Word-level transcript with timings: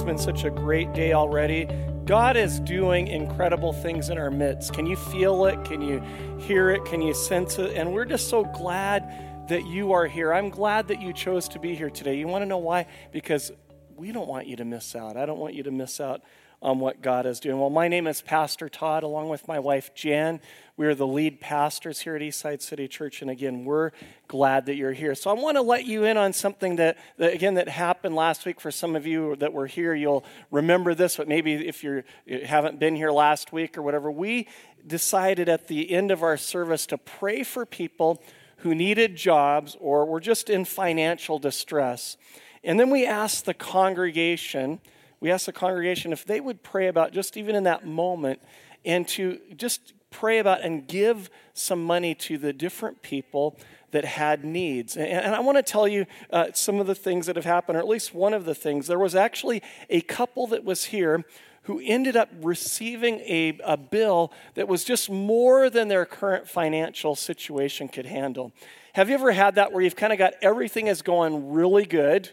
has 0.00 0.06
been 0.06 0.16
such 0.16 0.44
a 0.44 0.50
great 0.50 0.90
day 0.94 1.12
already. 1.12 1.68
God 2.06 2.34
is 2.34 2.58
doing 2.60 3.06
incredible 3.08 3.74
things 3.74 4.08
in 4.08 4.16
our 4.16 4.30
midst. 4.30 4.72
Can 4.72 4.86
you 4.86 4.96
feel 4.96 5.44
it? 5.44 5.62
Can 5.66 5.82
you 5.82 6.00
hear 6.38 6.70
it? 6.70 6.82
Can 6.86 7.02
you 7.02 7.12
sense 7.12 7.58
it? 7.58 7.76
And 7.76 7.92
we're 7.92 8.06
just 8.06 8.30
so 8.30 8.44
glad 8.44 9.46
that 9.50 9.66
you 9.66 9.92
are 9.92 10.06
here. 10.06 10.32
I'm 10.32 10.48
glad 10.48 10.88
that 10.88 11.02
you 11.02 11.12
chose 11.12 11.48
to 11.48 11.58
be 11.58 11.74
here 11.74 11.90
today. 11.90 12.16
You 12.16 12.28
want 12.28 12.40
to 12.40 12.46
know 12.46 12.56
why? 12.56 12.86
Because 13.12 13.52
we 13.94 14.10
don't 14.10 14.26
want 14.26 14.46
you 14.46 14.56
to 14.56 14.64
miss 14.64 14.96
out. 14.96 15.18
I 15.18 15.26
don't 15.26 15.38
want 15.38 15.52
you 15.52 15.64
to 15.64 15.70
miss 15.70 16.00
out 16.00 16.22
on 16.62 16.78
what 16.78 17.00
God 17.00 17.24
is 17.24 17.40
doing. 17.40 17.58
Well, 17.58 17.70
my 17.70 17.88
name 17.88 18.06
is 18.06 18.20
Pastor 18.20 18.68
Todd, 18.68 19.02
along 19.02 19.30
with 19.30 19.48
my 19.48 19.58
wife 19.58 19.94
Jan. 19.94 20.40
We 20.76 20.86
are 20.86 20.94
the 20.94 21.06
lead 21.06 21.40
pastors 21.40 22.00
here 22.00 22.16
at 22.16 22.22
Eastside 22.22 22.60
City 22.60 22.86
Church, 22.86 23.22
and 23.22 23.30
again, 23.30 23.64
we're 23.64 23.92
glad 24.28 24.66
that 24.66 24.76
you're 24.76 24.92
here. 24.92 25.14
So 25.14 25.30
I 25.30 25.34
want 25.34 25.56
to 25.56 25.62
let 25.62 25.86
you 25.86 26.04
in 26.04 26.16
on 26.16 26.32
something 26.32 26.76
that, 26.76 26.98
that, 27.16 27.32
again, 27.32 27.54
that 27.54 27.68
happened 27.68 28.14
last 28.14 28.44
week. 28.44 28.60
For 28.60 28.70
some 28.70 28.94
of 28.94 29.06
you 29.06 29.36
that 29.36 29.52
were 29.52 29.66
here, 29.66 29.94
you'll 29.94 30.24
remember 30.50 30.94
this, 30.94 31.16
but 31.16 31.28
maybe 31.28 31.54
if 31.54 31.82
you 31.82 32.02
haven't 32.44 32.78
been 32.78 32.94
here 32.94 33.10
last 33.10 33.52
week 33.52 33.78
or 33.78 33.82
whatever, 33.82 34.10
we 34.10 34.46
decided 34.86 35.48
at 35.48 35.68
the 35.68 35.90
end 35.90 36.10
of 36.10 36.22
our 36.22 36.36
service 36.36 36.86
to 36.86 36.98
pray 36.98 37.42
for 37.42 37.64
people 37.64 38.22
who 38.58 38.74
needed 38.74 39.16
jobs 39.16 39.76
or 39.80 40.04
were 40.04 40.20
just 40.20 40.50
in 40.50 40.66
financial 40.66 41.38
distress. 41.38 42.18
And 42.62 42.78
then 42.78 42.90
we 42.90 43.06
asked 43.06 43.46
the 43.46 43.54
congregation 43.54 44.80
we 45.20 45.30
asked 45.30 45.46
the 45.46 45.52
congregation 45.52 46.12
if 46.12 46.24
they 46.24 46.40
would 46.40 46.62
pray 46.62 46.88
about 46.88 47.12
just 47.12 47.36
even 47.36 47.54
in 47.54 47.64
that 47.64 47.86
moment 47.86 48.40
and 48.84 49.06
to 49.08 49.38
just 49.56 49.92
pray 50.10 50.38
about 50.38 50.62
and 50.62 50.88
give 50.88 51.30
some 51.54 51.82
money 51.84 52.14
to 52.14 52.38
the 52.38 52.52
different 52.52 53.02
people 53.02 53.56
that 53.92 54.04
had 54.04 54.44
needs. 54.44 54.96
And, 54.96 55.06
and 55.06 55.34
I 55.34 55.40
want 55.40 55.58
to 55.58 55.62
tell 55.62 55.86
you 55.86 56.06
uh, 56.30 56.46
some 56.54 56.80
of 56.80 56.86
the 56.86 56.94
things 56.94 57.26
that 57.26 57.36
have 57.36 57.44
happened, 57.44 57.76
or 57.76 57.80
at 57.80 57.88
least 57.88 58.14
one 58.14 58.34
of 58.34 58.44
the 58.44 58.54
things. 58.54 58.86
There 58.86 58.98
was 58.98 59.14
actually 59.14 59.62
a 59.88 60.00
couple 60.00 60.46
that 60.48 60.64
was 60.64 60.86
here 60.86 61.24
who 61.64 61.80
ended 61.84 62.16
up 62.16 62.30
receiving 62.42 63.20
a, 63.20 63.58
a 63.64 63.76
bill 63.76 64.32
that 64.54 64.66
was 64.66 64.82
just 64.82 65.10
more 65.10 65.68
than 65.68 65.88
their 65.88 66.06
current 66.06 66.48
financial 66.48 67.14
situation 67.14 67.88
could 67.88 68.06
handle. 68.06 68.52
Have 68.94 69.08
you 69.08 69.14
ever 69.14 69.32
had 69.32 69.56
that 69.56 69.72
where 69.72 69.82
you've 69.82 69.96
kind 69.96 70.12
of 70.12 70.18
got 70.18 70.34
everything 70.42 70.86
is 70.86 71.02
going 71.02 71.52
really 71.52 71.84
good, 71.84 72.30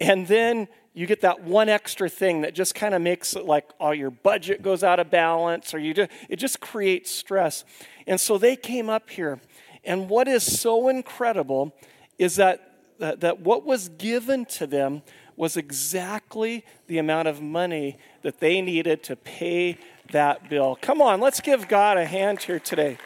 and 0.00 0.26
then 0.26 0.66
you 0.98 1.06
get 1.06 1.20
that 1.20 1.44
one 1.44 1.68
extra 1.68 2.08
thing 2.08 2.40
that 2.40 2.56
just 2.56 2.74
kind 2.74 2.92
of 2.92 3.00
makes 3.00 3.36
it 3.36 3.44
like 3.44 3.70
all 3.78 3.94
your 3.94 4.10
budget 4.10 4.62
goes 4.62 4.82
out 4.82 4.98
of 4.98 5.08
balance 5.08 5.72
or 5.72 5.78
you 5.78 5.94
just, 5.94 6.10
it 6.28 6.36
just 6.36 6.58
creates 6.58 7.08
stress. 7.08 7.64
And 8.08 8.20
so 8.20 8.36
they 8.36 8.56
came 8.56 8.90
up 8.90 9.08
here. 9.08 9.38
And 9.84 10.08
what 10.08 10.26
is 10.26 10.42
so 10.60 10.88
incredible 10.88 11.72
is 12.18 12.34
that, 12.34 12.80
that, 12.98 13.20
that 13.20 13.38
what 13.38 13.64
was 13.64 13.90
given 13.90 14.44
to 14.46 14.66
them 14.66 15.02
was 15.36 15.56
exactly 15.56 16.64
the 16.88 16.98
amount 16.98 17.28
of 17.28 17.40
money 17.40 17.96
that 18.22 18.40
they 18.40 18.60
needed 18.60 19.04
to 19.04 19.14
pay 19.14 19.78
that 20.10 20.50
bill. 20.50 20.76
Come 20.82 21.00
on, 21.00 21.20
let's 21.20 21.40
give 21.40 21.68
God 21.68 21.96
a 21.96 22.06
hand 22.06 22.42
here 22.42 22.58
today. 22.58 22.98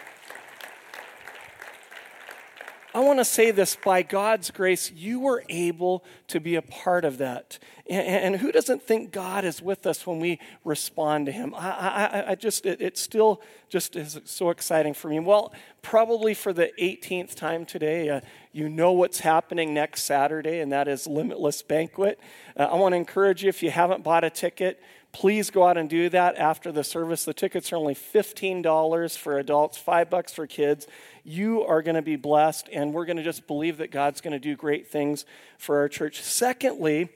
I 2.94 3.00
want 3.00 3.20
to 3.20 3.24
say 3.24 3.50
this 3.52 3.74
by 3.74 4.02
God's 4.02 4.50
grace, 4.50 4.92
you 4.92 5.18
were 5.20 5.44
able 5.48 6.04
to 6.28 6.40
be 6.40 6.56
a 6.56 6.62
part 6.62 7.06
of 7.06 7.16
that. 7.18 7.58
And, 7.88 8.06
and 8.06 8.36
who 8.36 8.52
doesn't 8.52 8.82
think 8.82 9.12
God 9.12 9.46
is 9.46 9.62
with 9.62 9.86
us 9.86 10.06
when 10.06 10.20
we 10.20 10.38
respond 10.62 11.24
to 11.26 11.32
Him? 11.32 11.54
I, 11.54 11.70
I, 11.70 12.30
I 12.32 12.34
just, 12.34 12.66
it, 12.66 12.82
it, 12.82 12.98
still 12.98 13.40
just 13.70 13.96
is 13.96 14.20
so 14.26 14.50
exciting 14.50 14.92
for 14.92 15.08
me. 15.08 15.20
Well, 15.20 15.54
probably 15.80 16.34
for 16.34 16.52
the 16.52 16.70
18th 16.78 17.34
time 17.34 17.64
today, 17.64 18.10
uh, 18.10 18.20
you 18.52 18.68
know 18.68 18.92
what's 18.92 19.20
happening 19.20 19.72
next 19.72 20.04
Saturday, 20.04 20.60
and 20.60 20.70
that 20.70 20.86
is 20.86 21.06
Limitless 21.06 21.62
Banquet. 21.62 22.20
Uh, 22.58 22.64
I 22.64 22.74
want 22.74 22.92
to 22.92 22.98
encourage 22.98 23.42
you, 23.42 23.48
if 23.48 23.62
you 23.62 23.70
haven't 23.70 24.04
bought 24.04 24.22
a 24.22 24.30
ticket, 24.30 24.78
please 25.12 25.50
go 25.50 25.64
out 25.64 25.76
and 25.76 25.88
do 25.88 26.08
that 26.08 26.36
after 26.36 26.72
the 26.72 26.82
service. 26.82 27.24
The 27.24 27.34
tickets 27.34 27.72
are 27.72 27.76
only 27.76 27.94
$15 27.94 29.18
for 29.18 29.38
adults, 29.38 29.76
5 29.76 30.10
bucks 30.10 30.32
for 30.32 30.46
kids. 30.46 30.86
You 31.22 31.62
are 31.64 31.82
going 31.82 31.94
to 31.96 32.02
be 32.02 32.16
blessed, 32.16 32.68
and 32.72 32.92
we're 32.92 33.04
going 33.04 33.18
to 33.18 33.22
just 33.22 33.46
believe 33.46 33.76
that 33.78 33.90
God's 33.90 34.20
going 34.20 34.32
to 34.32 34.38
do 34.38 34.56
great 34.56 34.88
things 34.88 35.24
for 35.58 35.78
our 35.78 35.88
church. 35.88 36.22
Secondly, 36.22 37.10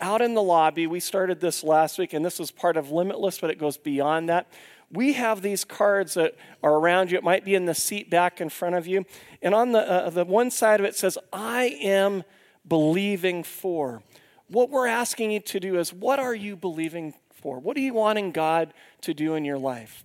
out 0.00 0.22
in 0.22 0.34
the 0.34 0.42
lobby, 0.42 0.86
we 0.86 1.00
started 1.00 1.40
this 1.40 1.62
last 1.62 1.98
week, 1.98 2.12
and 2.12 2.24
this 2.24 2.38
was 2.38 2.50
part 2.50 2.76
of 2.76 2.90
Limitless, 2.90 3.40
but 3.40 3.50
it 3.50 3.58
goes 3.58 3.76
beyond 3.76 4.28
that. 4.28 4.46
We 4.92 5.12
have 5.12 5.42
these 5.42 5.64
cards 5.64 6.14
that 6.14 6.36
are 6.62 6.74
around 6.74 7.10
you. 7.10 7.18
It 7.18 7.24
might 7.24 7.44
be 7.44 7.54
in 7.54 7.66
the 7.66 7.74
seat 7.74 8.10
back 8.10 8.40
in 8.40 8.48
front 8.48 8.74
of 8.74 8.86
you. 8.86 9.04
And 9.42 9.54
on 9.54 9.72
the, 9.72 9.88
uh, 9.88 10.10
the 10.10 10.24
one 10.24 10.50
side 10.50 10.80
of 10.80 10.86
it 10.86 10.96
says, 10.96 11.16
I 11.32 11.76
am 11.80 12.24
believing 12.66 13.44
for. 13.44 14.02
What 14.48 14.70
we're 14.70 14.88
asking 14.88 15.30
you 15.30 15.40
to 15.40 15.60
do 15.60 15.78
is, 15.78 15.92
what 15.92 16.18
are 16.18 16.34
you 16.34 16.56
believing 16.56 17.14
for? 17.40 17.58
What 17.58 17.76
are 17.76 17.80
you 17.80 17.94
wanting 17.94 18.32
God 18.32 18.72
to 19.02 19.14
do 19.14 19.34
in 19.34 19.44
your 19.44 19.58
life? 19.58 20.04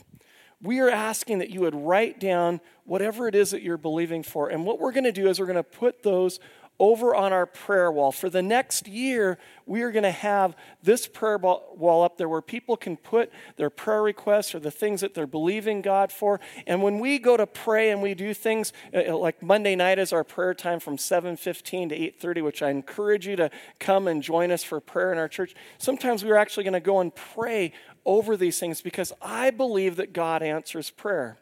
We 0.62 0.80
are 0.80 0.90
asking 0.90 1.40
that 1.40 1.50
you 1.50 1.62
would 1.62 1.76
write 1.76 2.20
down 2.20 2.62
whatever 2.86 3.28
it 3.28 3.36
is 3.36 3.52
that 3.52 3.62
you're 3.62 3.78
believing 3.78 4.24
for. 4.24 4.50
And 4.50 4.66
what 4.66 4.80
we're 4.80 4.92
going 4.92 5.04
to 5.04 5.12
do 5.12 5.28
is 5.28 5.40
we're 5.40 5.46
going 5.46 5.56
to 5.56 5.64
put 5.64 6.04
those 6.04 6.40
over 6.80 7.16
on 7.16 7.32
our 7.32 7.46
prayer 7.46 7.92
wall. 7.92 8.12
For 8.12 8.30
the 8.30 8.42
next 8.42 8.88
year, 8.88 9.38
we 9.66 9.82
are 9.82 9.92
going 9.92 10.04
to 10.04 10.12
have 10.12 10.56
this 10.84 11.08
prayer 11.08 11.38
wall 11.38 12.04
up 12.04 12.18
there 12.18 12.28
where 12.28 12.42
people 12.42 12.76
can 12.76 12.98
put 12.98 13.32
their 13.56 13.70
prayer 13.70 14.04
requests 14.04 14.54
or 14.54 14.60
the 14.60 14.72
things 14.72 15.02
that 15.02 15.14
they're 15.14 15.26
believing 15.26 15.82
God 15.82 16.12
for. 16.12 16.40
And 16.68 16.84
when 16.84 17.00
we 17.00 17.18
go 17.18 17.38
to 17.38 17.48
pray 17.48 17.92
and 17.92 18.02
we 18.02 18.14
do 18.14 18.34
things 18.34 18.74
uh, 18.94 19.04
uh, 19.08 19.18
like 19.18 19.42
Monday 19.42 19.76
night 19.76 20.00
is 20.00 20.12
our 20.12 20.24
prayer 20.24 20.54
time 20.54 20.80
from 20.80 20.98
7:15 20.98 21.90
to 21.90 21.96
8:30, 21.96 22.44
which 22.44 22.62
I 22.62 22.70
encourage 22.70 23.26
you 23.26 23.36
to 23.38 23.50
come 23.80 24.08
and 24.08 24.22
join 24.22 24.52
us 24.52 24.64
for 24.64 24.80
prayer 24.80 25.12
in 25.12 25.18
our 25.18 25.30
church. 25.30 25.56
Sometimes 25.78 26.26
we're 26.26 26.36
actually 26.36 26.64
going 26.64 26.74
to 26.74 26.80
go 26.80 27.00
and 27.00 27.14
pray 27.16 27.72
over 28.06 28.38
these 28.38 28.60
things 28.60 28.82
because 28.82 29.14
I 29.22 29.50
believe 29.50 29.96
that 29.96 30.14
God 30.14 30.44
answers 30.44 30.90
prayer. 30.90 31.38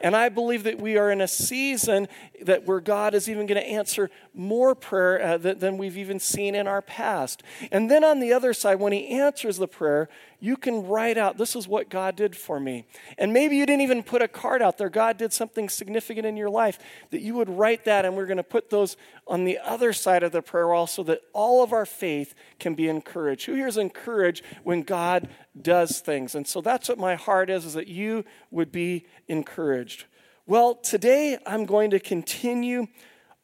And 0.00 0.16
I 0.16 0.28
believe 0.28 0.64
that 0.64 0.78
we 0.78 0.96
are 0.96 1.10
in 1.10 1.20
a 1.20 1.28
season 1.28 2.08
that 2.42 2.66
where 2.66 2.80
God 2.80 3.14
is 3.14 3.28
even 3.28 3.46
going 3.46 3.60
to 3.60 3.66
answer 3.66 4.10
more 4.34 4.74
prayer 4.74 5.22
uh, 5.22 5.38
than, 5.38 5.58
than 5.58 5.78
we've 5.78 5.98
even 5.98 6.20
seen 6.20 6.54
in 6.54 6.66
our 6.66 6.82
past. 6.82 7.42
And 7.70 7.90
then 7.90 8.04
on 8.04 8.20
the 8.20 8.32
other 8.32 8.52
side, 8.52 8.80
when 8.80 8.92
He 8.92 9.08
answers 9.08 9.56
the 9.58 9.68
prayer, 9.68 10.08
you 10.38 10.56
can 10.56 10.86
write 10.86 11.16
out, 11.16 11.38
This 11.38 11.56
is 11.56 11.66
what 11.66 11.88
God 11.88 12.16
did 12.16 12.36
for 12.36 12.60
me. 12.60 12.86
And 13.18 13.32
maybe 13.32 13.56
you 13.56 13.66
didn't 13.66 13.82
even 13.82 14.02
put 14.02 14.22
a 14.22 14.28
card 14.28 14.62
out 14.62 14.78
there. 14.78 14.88
God 14.88 15.16
did 15.16 15.32
something 15.32 15.68
significant 15.68 16.26
in 16.26 16.36
your 16.36 16.50
life, 16.50 16.78
that 17.10 17.22
you 17.22 17.34
would 17.34 17.48
write 17.48 17.84
that, 17.84 18.04
and 18.04 18.16
we're 18.16 18.26
going 18.26 18.36
to 18.36 18.42
put 18.42 18.70
those 18.70 18.96
on 19.26 19.44
the 19.44 19.58
other 19.58 19.92
side 19.92 20.22
of 20.22 20.32
the 20.32 20.42
prayer 20.42 20.68
wall 20.68 20.86
so 20.86 21.02
that 21.04 21.22
all 21.32 21.62
of 21.62 21.72
our 21.72 21.86
faith 21.86 22.34
can 22.58 22.74
be 22.74 22.88
encouraged. 22.88 23.46
Who 23.46 23.54
here 23.54 23.68
is 23.68 23.76
encouraged 23.76 24.44
when 24.62 24.82
God 24.82 25.28
does 25.60 26.00
things? 26.00 26.34
And 26.34 26.46
so 26.46 26.60
that's 26.60 26.88
what 26.88 26.98
my 26.98 27.14
heart 27.14 27.50
is, 27.50 27.64
is 27.64 27.74
that 27.74 27.88
you 27.88 28.24
would 28.50 28.70
be 28.70 29.06
encouraged. 29.28 30.04
Well, 30.46 30.74
today 30.76 31.38
I'm 31.46 31.64
going 31.64 31.90
to 31.90 31.98
continue 31.98 32.86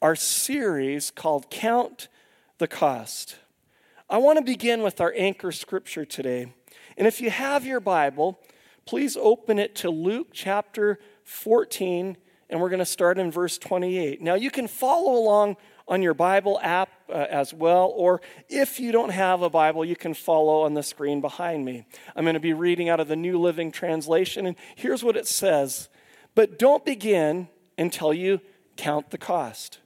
our 0.01 0.15
series 0.15 1.11
called 1.11 1.51
Count 1.51 2.09
the 2.59 2.69
Cost. 2.69 3.37
I 4.11 4.19
want 4.19 4.39
to 4.39 4.45
begin 4.45 4.83
with 4.83 5.01
our 5.01 5.15
anchor 5.17 5.53
scripture 5.53 6.05
today. 6.05 6.53
And 7.03 7.09
if 7.09 7.21
you 7.21 7.31
have 7.31 7.67
your 7.67 7.81
Bible, 7.81 8.39
please 8.87 9.17
open 9.17 9.59
it 9.59 9.75
to 9.75 9.91
Luke 9.91 10.29
chapter 10.33 11.01
14, 11.25 12.17
and 12.49 12.61
we're 12.61 12.69
going 12.69 12.79
to 12.79 12.85
start 12.87 13.19
in 13.19 13.29
verse 13.33 13.59
28. 13.59 14.23
Now, 14.23 14.35
you 14.35 14.53
can 14.53 14.69
follow 14.69 15.17
along 15.17 15.57
on 15.89 16.01
your 16.01 16.15
Bible 16.15 16.61
app 16.63 16.91
uh, 17.09 17.27
as 17.29 17.53
well, 17.53 17.93
or 17.97 18.21
if 18.49 18.79
you 18.79 18.93
don't 18.93 19.09
have 19.09 19.43
a 19.43 19.51
Bible, 19.51 19.85
you 19.85 19.97
can 19.97 20.15
follow 20.15 20.63
on 20.63 20.75
the 20.75 20.83
screen 20.85 21.21
behind 21.21 21.65
me. 21.65 21.85
I'm 22.15 22.23
going 22.23 22.35
to 22.35 22.41
be 22.41 22.53
reading 22.53 22.89
out 22.89 23.01
of 23.01 23.09
the 23.09 23.17
New 23.17 23.37
Living 23.37 23.73
Translation, 23.73 24.47
and 24.47 24.55
here's 24.77 25.03
what 25.03 25.17
it 25.17 25.27
says 25.27 25.89
But 26.37 26.57
don't 26.57 26.85
begin 26.85 27.49
until 27.77 28.15
you 28.15 28.41
count 28.77 29.11
the 29.11 29.19
cost. 29.19 29.81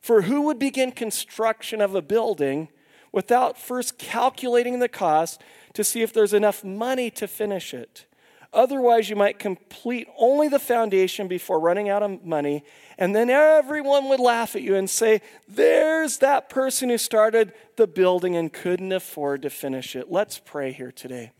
For 0.00 0.22
who 0.22 0.40
would 0.40 0.58
begin 0.58 0.92
construction 0.92 1.82
of 1.82 1.94
a 1.94 2.00
building 2.00 2.68
without 3.12 3.56
first 3.56 3.96
calculating 3.98 4.78
the 4.78 4.88
cost 4.88 5.42
to 5.74 5.84
see 5.84 6.02
if 6.02 6.12
there's 6.12 6.32
enough 6.32 6.64
money 6.64 7.10
to 7.10 7.28
finish 7.28 7.74
it. 7.74 8.06
Otherwise, 8.52 9.10
you 9.10 9.16
might 9.16 9.40
complete 9.40 10.06
only 10.16 10.46
the 10.46 10.60
foundation 10.60 11.26
before 11.26 11.58
running 11.58 11.88
out 11.88 12.04
of 12.04 12.24
money, 12.24 12.62
and 12.96 13.14
then 13.14 13.28
everyone 13.28 14.08
would 14.08 14.20
laugh 14.20 14.54
at 14.54 14.62
you 14.62 14.76
and 14.76 14.88
say, 14.88 15.20
There's 15.48 16.18
that 16.18 16.48
person 16.48 16.88
who 16.88 16.96
started 16.96 17.52
the 17.76 17.88
building 17.88 18.36
and 18.36 18.52
couldn't 18.52 18.92
afford 18.92 19.42
to 19.42 19.50
finish 19.50 19.96
it. 19.96 20.10
Let's 20.10 20.38
pray 20.38 20.70
here 20.70 20.92
today. 20.92 21.32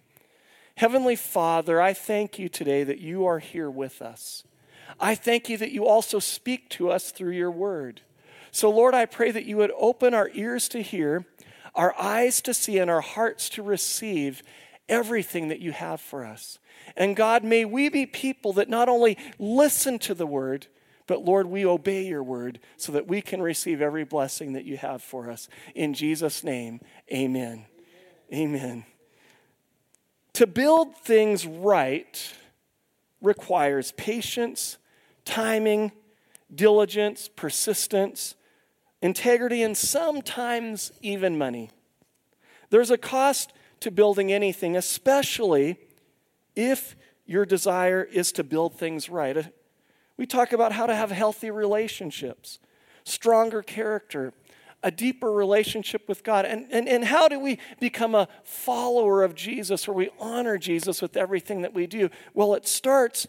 Heavenly 0.77 1.15
Father, 1.15 1.81
I 1.81 1.93
thank 1.93 2.37
you 2.37 2.49
today 2.49 2.83
that 2.83 2.99
you 2.99 3.25
are 3.27 3.39
here 3.39 3.71
with 3.71 4.03
us. 4.03 4.43
I 4.99 5.15
thank 5.15 5.49
you 5.49 5.57
that 5.59 5.71
you 5.71 5.87
also 5.87 6.19
speak 6.19 6.69
to 6.71 6.91
us 6.91 7.13
through 7.13 7.33
your 7.33 7.51
word. 7.51 8.01
So, 8.51 8.71
Lord, 8.71 8.95
I 8.95 9.07
pray 9.07 9.31
that 9.31 9.45
you 9.45 9.57
would 9.57 9.73
open 9.77 10.15
our 10.15 10.31
ears 10.35 10.69
to 10.71 10.83
hear 10.83 11.27
our 11.75 11.95
eyes 11.99 12.41
to 12.43 12.55
see 12.55 12.79
and 12.79 12.91
our 12.91 13.01
hearts 13.01 13.49
to 13.51 13.63
receive 13.63 14.43
everything 14.89 15.49
that 15.49 15.61
you 15.61 15.73
have 15.73 16.01
for 16.01 16.25
us. 16.25 16.59
And 16.97 17.17
God, 17.17 17.43
may 17.45 17.65
we 17.65 17.89
be 17.89 18.07
people 18.07 18.53
that 18.55 18.69
not 18.69 18.89
only 18.89 19.17
listen 19.39 19.99
to 20.01 20.15
the 20.15 20.27
word, 20.27 20.67
but 21.07 21.25
Lord, 21.25 21.47
we 21.47 21.67
obey 21.67 22.07
your 22.07 22.23
word 22.23 22.61
so 22.77 22.93
that 22.93 23.07
we 23.07 23.21
can 23.21 23.43
receive 23.43 23.83
every 23.83 24.05
blessing 24.05 24.53
that 24.55 24.65
you 24.65 24.77
have 24.77 25.03
for 25.03 25.31
us. 25.31 25.49
In 25.75 25.95
Jesus' 25.95 26.45
name, 26.45 26.81
amen. 27.13 27.67
Amen. 28.33 28.85
To 30.35 30.47
build 30.47 30.97
things 30.97 31.47
right 31.47 32.35
requires 33.21 33.93
patience, 33.93 34.79
timing, 35.25 35.93
diligence, 36.55 37.29
persistence, 37.35 38.35
integrity, 39.05 39.63
and 39.63 39.77
sometimes 39.77 40.91
even 41.03 41.37
money. 41.37 41.71
There's 42.71 42.91
a 42.91 42.97
cost 42.97 43.53
to 43.81 43.91
building 43.91 44.33
anything, 44.33 44.79
especially 44.79 45.77
if 46.57 46.97
your 47.27 47.45
desire 47.45 48.03
is 48.03 48.33
to 48.33 48.43
build 48.43 48.79
things 48.79 49.11
right. 49.11 49.53
We 50.17 50.25
talk 50.25 50.55
about 50.55 50.73
how 50.73 50.87
to 50.87 50.95
have 50.95 51.11
healthy 51.11 51.51
relationships, 51.51 52.59
stronger 53.05 53.61
character, 53.63 54.33
a 54.83 54.91
deeper 54.91 55.31
relationship 55.31 56.09
with 56.09 56.25
God. 56.25 56.47
And, 56.47 56.67
and, 56.71 56.89
and 56.89 57.05
how 57.05 57.29
do 57.29 57.39
we 57.39 57.59
become 57.81 58.15
a 58.15 58.27
follower 58.43 59.23
of 59.23 59.35
Jesus 59.35 59.87
or 59.87 59.93
we 59.93 60.09
honor 60.19 60.57
Jesus 60.57 61.03
with 61.03 61.15
everything 61.15 61.61
that 61.61 61.75
we 61.75 61.87
do? 61.87 62.09
Well, 62.33 62.55
it 62.55 62.67
starts 62.67 63.27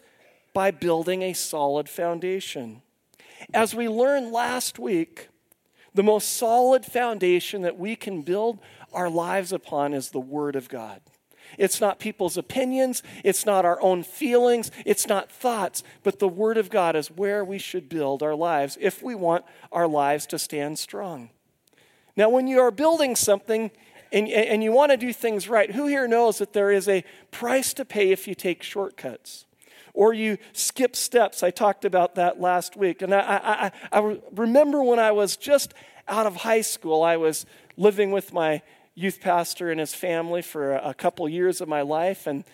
by 0.54 0.70
building 0.70 1.20
a 1.20 1.34
solid 1.34 1.86
foundation. 1.90 2.80
As 3.52 3.74
we 3.74 3.90
learned 3.90 4.32
last 4.32 4.78
week, 4.78 5.28
the 5.96 6.02
most 6.02 6.34
solid 6.34 6.84
foundation 6.84 7.62
that 7.62 7.78
we 7.78 7.96
can 7.96 8.22
build 8.22 8.58
our 8.92 9.08
lives 9.08 9.50
upon 9.50 9.94
is 9.94 10.10
the 10.10 10.20
Word 10.20 10.54
of 10.54 10.68
God. 10.68 11.00
It's 11.58 11.80
not 11.80 11.98
people's 11.98 12.36
opinions, 12.36 13.02
it's 13.24 13.46
not 13.46 13.64
our 13.64 13.80
own 13.80 14.02
feelings, 14.02 14.70
it's 14.84 15.06
not 15.06 15.32
thoughts, 15.32 15.82
but 16.02 16.18
the 16.18 16.28
Word 16.28 16.58
of 16.58 16.68
God 16.68 16.96
is 16.96 17.10
where 17.10 17.44
we 17.44 17.58
should 17.58 17.88
build 17.88 18.22
our 18.22 18.34
lives 18.34 18.76
if 18.80 19.02
we 19.02 19.14
want 19.14 19.44
our 19.72 19.88
lives 19.88 20.26
to 20.26 20.38
stand 20.38 20.78
strong. 20.78 21.30
Now, 22.14 22.28
when 22.28 22.46
you 22.46 22.60
are 22.60 22.70
building 22.70 23.16
something 23.16 23.70
and, 24.12 24.28
and 24.28 24.62
you 24.62 24.72
want 24.72 24.92
to 24.92 24.98
do 24.98 25.14
things 25.14 25.48
right, 25.48 25.70
who 25.70 25.86
here 25.86 26.06
knows 26.06 26.38
that 26.38 26.52
there 26.52 26.70
is 26.70 26.88
a 26.88 27.04
price 27.30 27.72
to 27.74 27.84
pay 27.84 28.10
if 28.10 28.28
you 28.28 28.34
take 28.34 28.62
shortcuts? 28.62 29.46
Or 29.96 30.12
you 30.12 30.36
skip 30.52 30.94
steps. 30.94 31.42
I 31.42 31.50
talked 31.50 31.86
about 31.86 32.16
that 32.16 32.38
last 32.38 32.76
week. 32.76 33.00
And 33.00 33.14
I, 33.14 33.72
I, 33.90 33.98
I 33.98 34.18
remember 34.32 34.82
when 34.82 34.98
I 34.98 35.10
was 35.10 35.36
just 35.36 35.72
out 36.06 36.26
of 36.26 36.36
high 36.36 36.60
school, 36.60 37.02
I 37.02 37.16
was 37.16 37.46
living 37.78 38.10
with 38.10 38.32
my 38.32 38.60
youth 38.94 39.20
pastor 39.22 39.70
and 39.70 39.80
his 39.80 39.94
family 39.94 40.42
for 40.42 40.74
a, 40.74 40.92
couple 40.92 41.26
years 41.28 41.62
of 41.62 41.68
my 41.68 41.80
life. 41.80 42.26
And 42.26 42.44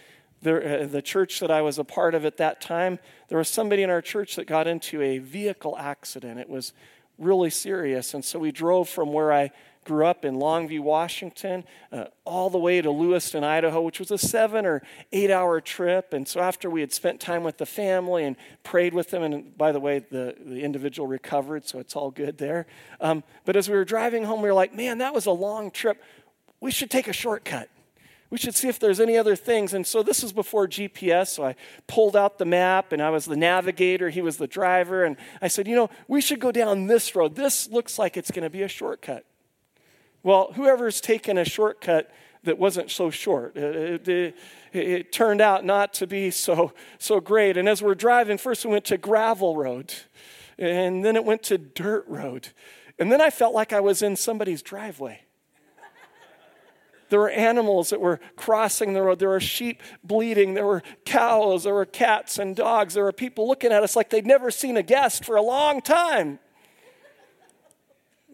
uh, 0.47 0.87
the 0.87 1.03
church 1.05 1.41
that 1.41 1.51
I 1.51 1.63
was 1.63 1.81
a 1.81 1.85
part 1.85 2.15
of 2.15 2.25
at 2.25 2.37
that 2.37 2.61
time, 2.61 3.01
there 3.29 3.39
was 3.39 3.49
somebody 3.49 3.83
in 3.83 3.91
our 3.91 4.03
church 4.03 4.37
that 4.37 4.47
got 4.47 4.69
into 4.69 5.03
a 5.03 5.19
vehicle 5.19 5.77
accident. 5.77 6.39
It 6.39 6.49
was 6.49 6.73
really 7.19 7.51
serious. 7.51 8.15
And 8.15 8.25
so 8.25 8.39
we 8.39 8.53
drove 8.53 8.89
from 8.89 9.13
where 9.13 9.33
I 9.33 9.51
grew 9.85 10.07
up 10.07 10.25
in 10.25 10.37
Longview, 10.37 10.81
Washington, 10.81 11.65
uh, 11.91 12.05
all 12.25 12.51
the 12.51 12.59
way 12.59 12.81
to 12.81 12.91
Lewiston, 12.91 13.45
Idaho, 13.45 13.81
which 13.83 13.99
was 13.99 14.11
a 14.11 14.19
seven 14.19 14.65
or 14.67 14.83
eight 15.13 15.31
hour 15.31 15.61
trip. 15.61 16.13
And 16.13 16.27
so 16.27 16.41
after 16.41 16.71
we 16.71 16.81
had 16.81 16.93
spent 16.93 17.21
time 17.21 17.43
with 17.43 17.59
the 17.59 17.67
family 17.67 18.25
and 18.25 18.37
prayed 18.63 18.95
with 18.95 19.11
them, 19.11 19.23
and 19.23 19.57
by 19.57 19.73
the 19.73 19.81
way, 19.81 19.99
the, 19.99 20.37
the 20.45 20.63
individual 20.63 21.07
recovered, 21.07 21.67
so 21.67 21.79
it's 21.79 21.97
all 21.97 22.11
good 22.11 22.39
there. 22.39 22.67
Um, 23.01 23.25
but 23.45 23.57
as 23.57 23.69
we 23.69 23.77
were 23.77 23.85
driving 23.85 24.25
home, 24.25 24.43
we 24.43 24.49
were 24.49 24.55
like, 24.55 24.75
man, 24.75 24.99
that 24.99 25.15
was 25.15 25.27
a 25.27 25.33
long 25.33 25.71
trip. 25.71 26.03
We 26.61 26.71
should 26.71 26.91
take 26.91 27.09
a 27.09 27.13
shortcut 27.13 27.69
we 28.33 28.39
should 28.39 28.55
see 28.55 28.69
if 28.69 28.79
there's 28.79 28.99
any 28.99 29.19
other 29.19 29.37
things. 29.37 29.75
And 29.75 29.87
so 29.87 30.03
this 30.03 30.23
was 30.23 30.33
before 30.33 30.67
GPS, 30.67 31.29
so 31.29 31.45
I 31.45 31.55
pulled 31.87 32.17
out 32.17 32.39
the 32.39 32.47
map 32.47 32.91
and 32.91 33.03
I 33.03 33.11
was 33.11 33.27
the 33.27 33.37
navigator, 33.37 34.09
he 34.09 34.23
was 34.23 34.39
the 34.39 34.47
driver, 34.47 35.05
and 35.05 35.19
I 35.43 35.49
said, 35.49 35.69
you 35.69 35.77
know, 35.77 35.91
we 36.09 36.23
should 36.23 36.41
go 36.41 36.51
down 36.51 36.87
this 36.87 37.15
road. 37.15 37.37
This 37.37 37.69
looks 37.69 37.99
like 37.99 38.17
it's 38.17 38.31
going 38.31 38.45
to 38.45 38.51
be 38.51 38.63
a 38.63 38.69
shortcut. 38.69 39.27
Well, 40.23 40.53
whoever's 40.55 41.01
taken 41.01 41.37
a 41.39 41.45
shortcut 41.45 42.11
that 42.45 42.59
wasn't 42.59 42.91
so 42.91 43.11
short, 43.11 43.57
it, 43.57 44.09
it, 44.09 44.37
it, 44.73 45.13
turned 45.13 45.41
out 45.41 45.65
not 45.65 45.95
to 45.95 46.07
be 46.07 46.31
so, 46.31 46.73
so 46.99 47.21
great. 47.21 47.57
And 47.57 47.69
as 47.69 47.83
we're 47.83 47.95
driving, 47.95 48.37
first 48.37 48.65
we 48.65 48.73
went 48.73 48.85
to 48.87 48.99
gravel 48.99 49.57
road, 49.57 49.95
and 50.59 51.05
then 51.05 51.15
it 51.15 51.25
went 51.25 51.45
to 51.45 51.59
dirt 51.59 52.05
road. 52.09 52.49
And 52.99 53.11
then 53.13 53.21
I 53.21 53.31
felt 53.31 53.55
like 53.55 53.73
I 53.73 53.81
was 53.81 54.03
in 54.03 54.17
somebody's 54.17 54.63
driveway. 54.63 55.21
There 57.11 57.21
were 57.21 57.31
animals 57.31 57.91
that 57.91 58.01
were 58.01 58.21
crossing 58.37 58.95
the 58.95 59.03
road. 59.03 59.19
There 59.19 59.29
were 59.29 59.39
sheep 59.39 59.83
bleeding. 60.03 60.55
There 60.55 60.65
were 60.65 60.83
cows. 61.05 61.65
There 61.65 61.75
were 61.75 61.85
cats 61.85 62.39
and 62.39 62.57
dogs. 62.57 62.95
There 62.95 63.05
were 63.05 63.13
people 63.13 63.47
looking 63.47 63.71
at 63.71 63.83
us 63.83 63.95
like 63.95 64.09
they'd 64.09 64.25
never 64.25 64.51
seen 64.51 64.79
a 64.79 64.83
guest 64.83 65.23
for 65.23 65.37
a 65.37 65.43
long 65.43 65.83
time. 65.83 66.39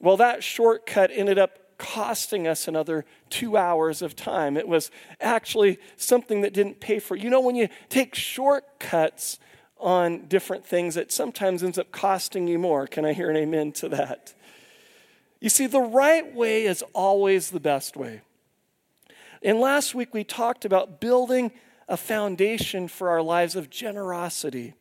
Well, 0.00 0.16
that 0.18 0.44
shortcut 0.44 1.10
ended 1.12 1.40
up 1.40 1.58
costing 1.78 2.46
us 2.46 2.68
another 2.68 3.04
two 3.30 3.56
hours 3.56 4.02
of 4.02 4.14
time. 4.14 4.56
It 4.56 4.68
was 4.68 4.90
actually 5.20 5.78
something 5.96 6.42
that 6.42 6.52
didn't 6.52 6.80
pay 6.80 6.98
for. 6.98 7.16
You 7.16 7.30
know, 7.30 7.40
when 7.40 7.54
you 7.54 7.68
take 7.88 8.14
shortcuts 8.14 9.38
on 9.78 10.26
different 10.26 10.66
things, 10.66 10.96
it 10.96 11.12
sometimes 11.12 11.62
ends 11.62 11.78
up 11.78 11.92
costing 11.92 12.48
you 12.48 12.58
more. 12.58 12.86
Can 12.86 13.04
I 13.04 13.12
hear 13.12 13.30
an 13.30 13.36
amen 13.36 13.72
to 13.72 13.88
that? 13.90 14.34
You 15.40 15.48
see, 15.48 15.66
the 15.66 15.80
right 15.80 16.34
way 16.34 16.64
is 16.64 16.82
always 16.92 17.50
the 17.50 17.60
best 17.60 17.96
way. 17.96 18.22
And 19.42 19.60
last 19.60 19.94
week 19.94 20.12
we 20.12 20.24
talked 20.24 20.64
about 20.64 21.00
building 21.00 21.52
a 21.88 21.96
foundation 21.96 22.88
for 22.88 23.08
our 23.08 23.22
lives 23.22 23.54
of 23.54 23.70
generosity. 23.70 24.74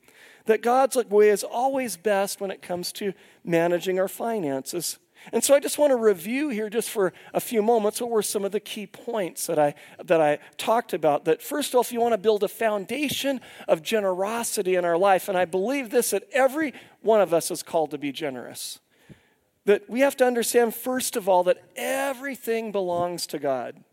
That 0.46 0.64
God's 0.64 0.96
way 0.96 1.30
is 1.30 1.44
always 1.44 1.96
best 1.96 2.42
when 2.42 2.52
it 2.52 2.62
comes 2.62 2.92
to 2.94 3.14
managing 3.44 4.00
our 4.00 4.08
finances. 4.08 4.98
And 5.34 5.44
so 5.44 5.56
I 5.56 5.60
just 5.60 5.78
want 5.78 5.92
to 5.92 5.96
review 5.96 6.50
here 6.50 6.70
just 6.70 6.90
for 6.90 7.14
a 7.34 7.40
few 7.40 7.62
moments 7.62 8.00
what 8.02 8.10
were 8.10 8.22
some 8.22 8.46
of 8.46 8.52
the 8.52 8.60
key 8.60 8.88
points 8.88 9.48
that 9.48 9.60
I 9.60 9.76
that 10.04 10.22
I 10.22 10.40
talked 10.58 10.94
about. 10.94 11.26
That 11.26 11.42
first 11.42 11.76
off, 11.76 11.92
you 11.92 12.00
want 12.00 12.14
to 12.14 12.18
build 12.18 12.44
a 12.44 12.48
foundation 12.48 13.42
of 13.68 13.82
generosity 13.82 14.76
in 14.76 14.86
our 14.86 14.98
life. 14.98 15.28
And 15.30 15.38
I 15.38 15.46
believe 15.46 15.90
this 15.90 16.12
that 16.12 16.24
every 16.32 16.74
one 17.02 17.22
of 17.22 17.34
us 17.34 17.52
is 17.52 17.64
called 17.64 17.92
to 17.92 17.98
be 17.98 18.12
generous. 18.12 18.80
That 19.66 19.90
we 19.90 20.00
have 20.00 20.16
to 20.18 20.26
understand, 20.26 20.74
first 20.74 21.18
of 21.18 21.28
all, 21.28 21.44
that 21.44 21.62
everything 21.76 22.72
belongs 22.72 23.28
to 23.28 23.40
God. 23.40 23.84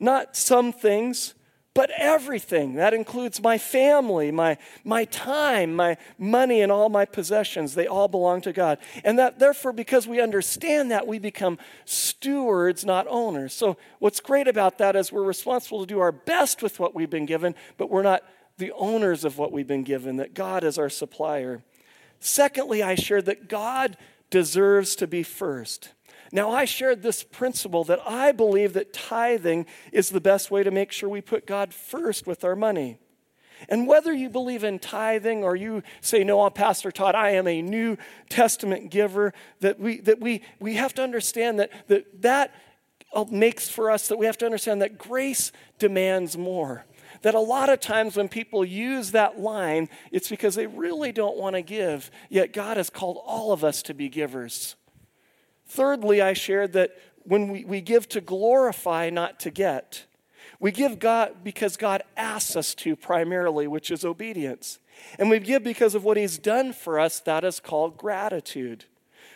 Not 0.00 0.36
some 0.36 0.72
things, 0.72 1.34
but 1.76 1.90
everything. 1.98 2.76
That 2.76 2.94
includes 2.94 3.42
my 3.42 3.58
family, 3.58 4.30
my, 4.30 4.56
my 4.82 5.04
time, 5.04 5.76
my 5.76 5.98
money, 6.16 6.62
and 6.62 6.72
all 6.72 6.88
my 6.88 7.04
possessions. 7.04 7.74
They 7.74 7.86
all 7.86 8.08
belong 8.08 8.40
to 8.40 8.52
God. 8.54 8.78
And 9.04 9.18
that, 9.18 9.38
therefore, 9.38 9.74
because 9.74 10.08
we 10.08 10.18
understand 10.18 10.90
that, 10.90 11.06
we 11.06 11.18
become 11.18 11.58
stewards, 11.84 12.86
not 12.86 13.06
owners. 13.10 13.52
So, 13.52 13.76
what's 13.98 14.20
great 14.20 14.48
about 14.48 14.78
that 14.78 14.96
is 14.96 15.12
we're 15.12 15.22
responsible 15.22 15.80
to 15.80 15.86
do 15.86 16.00
our 16.00 16.12
best 16.12 16.62
with 16.62 16.80
what 16.80 16.94
we've 16.94 17.10
been 17.10 17.26
given, 17.26 17.54
but 17.76 17.90
we're 17.90 18.02
not 18.02 18.22
the 18.56 18.72
owners 18.72 19.22
of 19.26 19.36
what 19.36 19.52
we've 19.52 19.66
been 19.66 19.84
given, 19.84 20.16
that 20.16 20.32
God 20.32 20.64
is 20.64 20.78
our 20.78 20.88
supplier. 20.88 21.62
Secondly, 22.20 22.82
I 22.82 22.94
shared 22.94 23.26
that 23.26 23.50
God 23.50 23.98
deserves 24.30 24.96
to 24.96 25.06
be 25.06 25.22
first. 25.22 25.90
Now, 26.32 26.50
I 26.50 26.64
shared 26.64 27.02
this 27.02 27.22
principle 27.22 27.84
that 27.84 28.00
I 28.06 28.32
believe 28.32 28.72
that 28.74 28.92
tithing 28.92 29.66
is 29.92 30.10
the 30.10 30.20
best 30.20 30.50
way 30.50 30.62
to 30.62 30.70
make 30.70 30.92
sure 30.92 31.08
we 31.08 31.20
put 31.20 31.46
God 31.46 31.72
first 31.72 32.26
with 32.26 32.44
our 32.44 32.56
money. 32.56 32.98
And 33.68 33.86
whether 33.86 34.12
you 34.12 34.28
believe 34.28 34.64
in 34.64 34.78
tithing 34.78 35.42
or 35.42 35.56
you 35.56 35.82
say, 36.00 36.24
no, 36.24 36.48
Pastor 36.50 36.90
Todd, 36.90 37.14
I 37.14 37.30
am 37.30 37.46
a 37.46 37.62
New 37.62 37.96
Testament 38.28 38.90
giver, 38.90 39.32
that 39.60 39.80
we, 39.80 40.00
that 40.00 40.20
we, 40.20 40.42
we 40.60 40.74
have 40.74 40.94
to 40.94 41.02
understand 41.02 41.58
that, 41.60 41.70
that 41.88 42.22
that 42.22 42.54
uh, 43.14 43.24
makes 43.30 43.68
for 43.68 43.90
us 43.90 44.08
that 44.08 44.18
we 44.18 44.26
have 44.26 44.38
to 44.38 44.46
understand 44.46 44.82
that 44.82 44.98
grace 44.98 45.52
demands 45.78 46.36
more. 46.36 46.84
That 47.22 47.34
a 47.34 47.40
lot 47.40 47.70
of 47.70 47.80
times 47.80 48.16
when 48.16 48.28
people 48.28 48.64
use 48.64 49.12
that 49.12 49.40
line, 49.40 49.88
it's 50.12 50.28
because 50.28 50.54
they 50.54 50.66
really 50.66 51.12
don't 51.12 51.38
want 51.38 51.56
to 51.56 51.62
give, 51.62 52.10
yet 52.28 52.52
God 52.52 52.76
has 52.76 52.90
called 52.90 53.18
all 53.24 53.52
of 53.52 53.64
us 53.64 53.82
to 53.84 53.94
be 53.94 54.08
givers. 54.08 54.76
Thirdly, 55.66 56.20
I 56.22 56.32
shared 56.32 56.72
that 56.74 56.96
when 57.24 57.50
we, 57.50 57.64
we 57.64 57.80
give 57.80 58.08
to 58.10 58.20
glorify, 58.20 59.10
not 59.10 59.40
to 59.40 59.50
get. 59.50 60.04
We 60.60 60.72
give 60.72 60.98
God 60.98 61.44
because 61.44 61.76
God 61.76 62.02
asks 62.16 62.56
us 62.56 62.74
to 62.76 62.96
primarily, 62.96 63.66
which 63.66 63.90
is 63.90 64.04
obedience. 64.04 64.78
And 65.18 65.28
we 65.28 65.38
give 65.40 65.62
because 65.62 65.94
of 65.94 66.04
what 66.04 66.16
He's 66.16 66.38
done 66.38 66.72
for 66.72 66.98
us, 66.98 67.20
that 67.20 67.44
is 67.44 67.60
called 67.60 67.96
gratitude. 67.96 68.84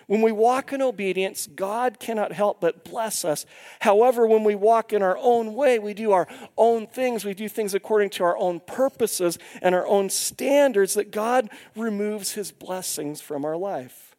When 0.07 0.23
we 0.23 0.33
walk 0.33 0.73
in 0.73 0.83
obedience, 0.83 1.47
God 1.47 2.01
cannot 2.01 2.33
help 2.33 2.61
but 2.61 2.85
bless 2.85 3.25
us. 3.25 3.47
However, 3.81 4.27
when 4.27 4.43
we 4.43 4.57
walk 4.57 4.93
in 4.93 5.03
our 5.03 5.17
own 5.19 5.55
way, 5.55 5.79
we 5.79 5.95
do 5.95 6.11
our 6.11 6.27
own 6.57 6.89
things, 6.89 7.25
we 7.25 7.35
do 7.35 7.49
things 7.49 7.75
according 7.75 8.11
to 8.11 8.25
our 8.25 8.37
own 8.37 8.59
purposes 8.59 9.39
and 9.63 9.73
our 9.73 9.87
own 9.87 10.11
standards, 10.11 10.95
that 10.95 11.13
God 11.13 11.49
removes 11.77 12.33
His 12.33 12.51
blessings 12.51 13.21
from 13.21 13.45
our 13.45 13.57
life. 13.57 14.10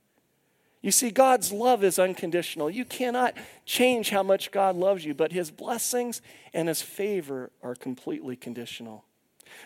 You 0.81 0.91
see, 0.91 1.11
God's 1.11 1.51
love 1.51 1.83
is 1.83 1.99
unconditional. 1.99 2.69
You 2.69 2.85
cannot 2.85 3.35
change 3.65 4.09
how 4.09 4.23
much 4.23 4.51
God 4.51 4.75
loves 4.75 5.05
you, 5.05 5.13
but 5.13 5.31
his 5.31 5.51
blessings 5.51 6.21
and 6.53 6.67
his 6.67 6.81
favor 6.81 7.51
are 7.61 7.75
completely 7.75 8.35
conditional. 8.35 9.05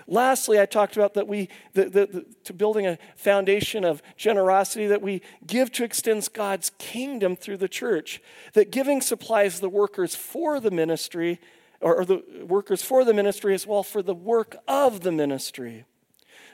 Lastly, 0.08 0.60
I 0.60 0.66
talked 0.66 0.98
about 0.98 1.14
that 1.14 1.28
we, 1.28 1.48
the, 1.74 1.86
the, 1.86 2.06
the, 2.08 2.26
to 2.46 2.54
building 2.54 2.88
a 2.88 2.98
foundation 3.16 3.86
of 3.86 4.02
generosity, 4.18 4.88
that 4.88 5.02
we 5.02 5.22
give 5.46 5.72
to 5.74 5.84
extend 5.84 6.28
God's 6.34 6.72
kingdom 6.80 7.36
through 7.36 7.58
the 7.58 7.70
church, 7.70 8.22
that 8.54 8.72
giving 8.72 9.00
supplies 9.00 9.60
the 9.60 9.70
workers 9.70 10.16
for 10.16 10.60
the 10.60 10.72
ministry 10.72 11.40
or, 11.82 11.98
or 11.98 12.06
the 12.06 12.24
workers 12.48 12.82
for 12.82 13.06
the 13.06 13.14
ministry 13.14 13.54
as 13.54 13.68
well 13.68 13.84
for 13.84 14.02
the 14.02 14.16
work 14.16 14.58
of 14.68 15.02
the 15.02 15.12
ministry. 15.12 15.86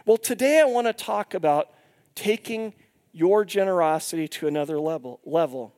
Well, 0.05 0.17
today 0.17 0.59
I 0.59 0.65
want 0.65 0.87
to 0.87 0.93
talk 0.93 1.33
about 1.33 1.69
taking 2.15 2.73
your 3.11 3.45
generosity 3.45 4.27
to 4.27 4.47
another 4.47 4.79
level. 4.79 5.19
level. 5.25 5.73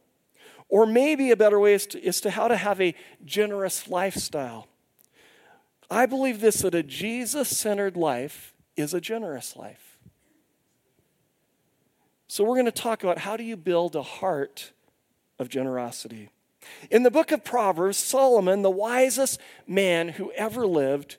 Or 0.70 0.86
maybe 0.86 1.32
a 1.32 1.36
better 1.36 1.60
way 1.60 1.74
is 1.74 1.86
to, 1.88 2.02
is 2.04 2.22
to 2.22 2.32
how 2.32 2.48
to 2.48 2.58
have 2.58 2.82
a 2.82 2.96
generous 3.24 3.88
lifestyle. 3.88 4.68
I 5.90 6.06
believe 6.06 6.42
this 6.42 6.62
that 6.62 6.74
a 6.74 6.84
Jesus 6.84 7.56
centered 7.56 7.96
life 7.96 8.54
is 8.76 8.94
a 8.94 9.02
generous 9.02 9.56
life. 9.56 10.00
So, 12.28 12.44
we're 12.44 12.56
going 12.56 12.66
to 12.66 12.72
talk 12.72 13.04
about 13.04 13.20
how 13.20 13.38
do 13.38 13.44
you 13.44 13.56
build 13.56 13.96
a 13.96 14.02
heart 14.02 14.72
of 15.38 15.50
generosity. 15.50 16.30
In 16.90 17.04
the 17.04 17.12
book 17.12 17.32
of 17.32 17.44
Proverbs, 17.44 17.98
Solomon, 17.98 18.64
the 18.64 18.72
wisest 18.72 19.40
man 19.68 20.10
who 20.10 20.32
ever 20.32 20.66
lived, 20.66 21.18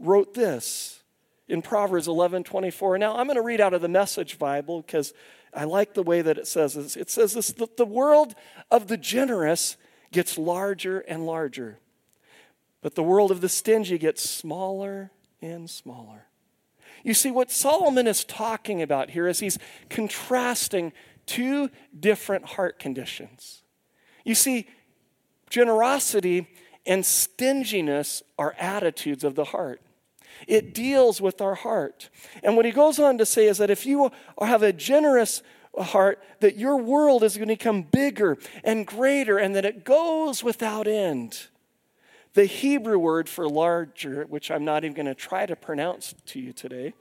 wrote 0.00 0.34
this 0.34 1.02
in 1.46 1.62
Proverbs 1.62 2.08
11 2.08 2.44
24. 2.44 2.98
Now, 2.98 3.16
I'm 3.16 3.26
going 3.26 3.36
to 3.36 3.42
read 3.42 3.60
out 3.60 3.74
of 3.74 3.82
the 3.82 3.88
Message 3.88 4.38
Bible 4.38 4.82
because 4.82 5.12
I 5.54 5.64
like 5.64 5.94
the 5.94 6.02
way 6.02 6.22
that 6.22 6.38
it 6.38 6.46
says 6.46 6.74
this. 6.74 6.96
It 6.96 7.10
says 7.10 7.34
this 7.34 7.48
that 7.52 7.76
the 7.76 7.84
world 7.84 8.34
of 8.70 8.88
the 8.88 8.96
generous 8.96 9.76
gets 10.12 10.38
larger 10.38 11.00
and 11.00 11.26
larger, 11.26 11.78
but 12.82 12.94
the 12.94 13.02
world 13.02 13.30
of 13.30 13.40
the 13.40 13.48
stingy 13.48 13.98
gets 13.98 14.28
smaller 14.28 15.10
and 15.42 15.68
smaller. 15.68 16.26
You 17.02 17.14
see, 17.14 17.30
what 17.30 17.50
Solomon 17.50 18.06
is 18.06 18.24
talking 18.24 18.82
about 18.82 19.10
here 19.10 19.26
is 19.26 19.40
he's 19.40 19.58
contrasting 19.88 20.92
two 21.26 21.70
different 21.98 22.44
heart 22.44 22.78
conditions. 22.78 23.62
You 24.24 24.34
see, 24.34 24.68
generosity 25.48 26.48
and 26.86 27.04
stinginess 27.04 28.22
are 28.38 28.54
attitudes 28.58 29.24
of 29.24 29.34
the 29.34 29.44
heart. 29.44 29.80
It 30.46 30.74
deals 30.74 31.20
with 31.20 31.40
our 31.40 31.54
heart. 31.54 32.08
And 32.42 32.56
what 32.56 32.64
he 32.64 32.72
goes 32.72 32.98
on 32.98 33.18
to 33.18 33.26
say 33.26 33.46
is 33.46 33.58
that 33.58 33.70
if 33.70 33.86
you 33.86 34.10
have 34.40 34.62
a 34.62 34.72
generous 34.72 35.42
heart, 35.78 36.22
that 36.40 36.56
your 36.56 36.76
world 36.76 37.22
is 37.22 37.36
going 37.36 37.48
to 37.48 37.54
become 37.54 37.82
bigger 37.82 38.38
and 38.64 38.86
greater 38.86 39.38
and 39.38 39.54
that 39.54 39.64
it 39.64 39.84
goes 39.84 40.42
without 40.42 40.86
end. 40.86 41.46
The 42.34 42.44
Hebrew 42.44 42.98
word 42.98 43.28
for 43.28 43.48
larger, 43.48 44.24
which 44.24 44.50
I'm 44.50 44.64
not 44.64 44.84
even 44.84 44.94
going 44.94 45.06
to 45.06 45.14
try 45.14 45.46
to 45.46 45.56
pronounce 45.56 46.14
to 46.26 46.40
you 46.40 46.52
today, 46.52 46.94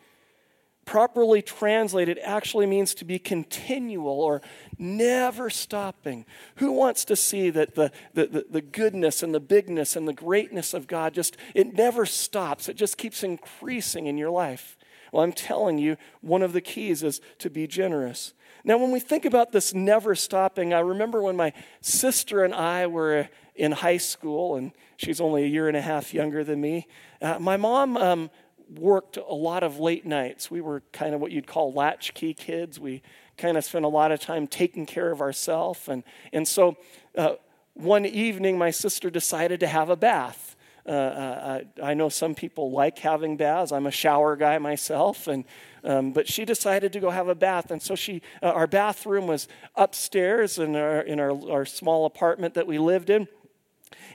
properly 0.89 1.39
translated 1.39 2.17
actually 2.23 2.65
means 2.65 2.95
to 2.95 3.05
be 3.05 3.19
continual 3.19 4.19
or 4.21 4.41
never 4.79 5.47
stopping. 5.47 6.25
Who 6.55 6.71
wants 6.71 7.05
to 7.05 7.15
see 7.15 7.51
that 7.51 7.75
the, 7.75 7.91
the, 8.15 8.25
the, 8.25 8.45
the, 8.49 8.61
goodness 8.61 9.21
and 9.21 9.31
the 9.31 9.39
bigness 9.39 9.95
and 9.95 10.07
the 10.07 10.13
greatness 10.13 10.73
of 10.73 10.87
God 10.87 11.13
just, 11.13 11.37
it 11.53 11.75
never 11.75 12.07
stops. 12.07 12.67
It 12.67 12.75
just 12.75 12.97
keeps 12.97 13.21
increasing 13.21 14.07
in 14.07 14.17
your 14.17 14.31
life. 14.31 14.79
Well, 15.11 15.23
I'm 15.23 15.31
telling 15.31 15.77
you, 15.77 15.95
one 16.21 16.41
of 16.41 16.53
the 16.53 16.61
keys 16.61 17.03
is 17.03 17.21
to 17.37 17.51
be 17.51 17.67
generous. 17.67 18.33
Now, 18.63 18.79
when 18.79 18.89
we 18.89 18.99
think 18.99 19.25
about 19.25 19.51
this 19.51 19.75
never 19.75 20.15
stopping, 20.15 20.73
I 20.73 20.79
remember 20.79 21.21
when 21.21 21.35
my 21.35 21.53
sister 21.81 22.43
and 22.43 22.55
I 22.55 22.87
were 22.87 23.29
in 23.53 23.73
high 23.73 23.97
school, 23.97 24.55
and 24.55 24.71
she's 24.97 25.21
only 25.21 25.43
a 25.43 25.47
year 25.47 25.67
and 25.67 25.77
a 25.77 25.81
half 25.81 26.15
younger 26.15 26.43
than 26.43 26.59
me. 26.59 26.87
Uh, 27.21 27.37
my 27.37 27.57
mom 27.57 27.95
um, 27.95 28.31
worked 28.69 29.17
a 29.17 29.33
lot 29.33 29.63
of 29.63 29.79
late 29.79 30.05
nights. 30.05 30.51
We 30.51 30.61
were 30.61 30.83
kind 30.91 31.15
of 31.15 31.21
what 31.21 31.31
you'd 31.31 31.47
call 31.47 31.73
latchkey 31.73 32.33
kids. 32.33 32.79
We 32.79 33.01
kind 33.37 33.57
of 33.57 33.63
spent 33.63 33.85
a 33.85 33.89
lot 33.89 34.11
of 34.11 34.19
time 34.19 34.47
taking 34.47 34.85
care 34.85 35.11
of 35.11 35.21
ourselves. 35.21 35.87
And, 35.87 36.03
and 36.31 36.47
so 36.47 36.77
uh, 37.17 37.35
one 37.73 38.05
evening, 38.05 38.57
my 38.57 38.71
sister 38.71 39.09
decided 39.09 39.59
to 39.61 39.67
have 39.67 39.89
a 39.89 39.95
bath. 39.95 40.55
Uh, 40.85 40.91
uh, 40.91 41.61
I, 41.83 41.91
I, 41.91 41.93
know 41.93 42.09
some 42.09 42.33
people 42.33 42.71
like 42.71 42.97
having 42.97 43.37
baths. 43.37 43.71
I'm 43.71 43.85
a 43.85 43.91
shower 43.91 44.35
guy 44.35 44.57
myself, 44.57 45.27
and 45.27 45.45
um, 45.83 46.13
but 46.13 46.27
she 46.27 46.45
decided 46.45 46.93
to 46.93 46.99
go 46.99 47.11
have 47.11 47.27
a 47.27 47.35
bath, 47.35 47.69
and 47.69 47.79
so 47.81 47.95
she. 47.95 48.23
Uh, 48.41 48.47
our 48.47 48.65
bathroom 48.65 49.27
was 49.27 49.47
upstairs 49.75 50.57
in 50.57 50.75
our 50.75 51.01
in 51.01 51.19
our, 51.19 51.51
our 51.51 51.65
small 51.65 52.05
apartment 52.05 52.55
that 52.55 52.65
we 52.65 52.79
lived 52.79 53.11
in, 53.11 53.27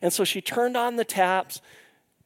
and 0.03 0.13
so 0.13 0.25
she 0.25 0.41
turned 0.41 0.77
on 0.77 0.97
the 0.97 1.05
taps, 1.05 1.61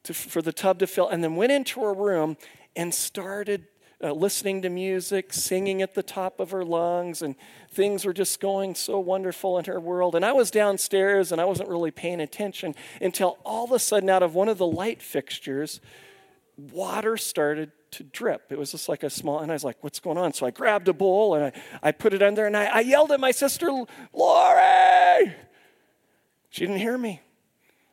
to, 0.08 0.14
for 0.14 0.40
the 0.42 0.52
tub 0.52 0.78
to 0.78 0.86
fill, 0.86 1.08
and 1.08 1.22
then 1.22 1.36
went 1.36 1.52
into 1.52 1.80
her 1.82 1.92
room 1.92 2.36
and 2.74 2.92
started 2.94 3.66
uh, 4.02 4.12
listening 4.12 4.62
to 4.62 4.70
music, 4.70 5.34
singing 5.34 5.82
at 5.82 5.94
the 5.94 6.02
top 6.02 6.40
of 6.40 6.50
her 6.50 6.64
lungs, 6.64 7.20
and 7.20 7.34
things 7.70 8.06
were 8.06 8.12
just 8.14 8.40
going 8.40 8.74
so 8.74 8.98
wonderful 8.98 9.58
in 9.58 9.66
her 9.66 9.78
world. 9.78 10.14
And 10.14 10.24
I 10.24 10.32
was 10.32 10.50
downstairs 10.50 11.30
and 11.30 11.40
I 11.40 11.44
wasn't 11.44 11.68
really 11.68 11.90
paying 11.90 12.20
attention 12.20 12.74
until 13.02 13.38
all 13.44 13.64
of 13.64 13.72
a 13.72 13.78
sudden, 13.78 14.08
out 14.08 14.22
of 14.22 14.34
one 14.34 14.48
of 14.48 14.56
the 14.56 14.66
light 14.66 15.02
fixtures, 15.02 15.80
water 16.56 17.16
started 17.18 17.70
to 17.90 18.02
drip. 18.04 18.50
It 18.50 18.58
was 18.58 18.72
just 18.72 18.88
like 18.88 19.02
a 19.02 19.10
small, 19.10 19.40
and 19.40 19.50
I 19.50 19.54
was 19.54 19.64
like, 19.64 19.76
what's 19.82 20.00
going 20.00 20.16
on? 20.16 20.32
So 20.32 20.46
I 20.46 20.50
grabbed 20.50 20.88
a 20.88 20.94
bowl 20.94 21.34
and 21.34 21.44
I, 21.44 21.52
I 21.82 21.92
put 21.92 22.14
it 22.14 22.22
under 22.22 22.46
and 22.46 22.56
I, 22.56 22.64
I 22.66 22.80
yelled 22.80 23.12
at 23.12 23.20
my 23.20 23.30
sister, 23.30 23.70
Lori! 24.12 25.34
She 26.48 26.64
didn't 26.64 26.78
hear 26.78 26.96
me. 26.96 27.20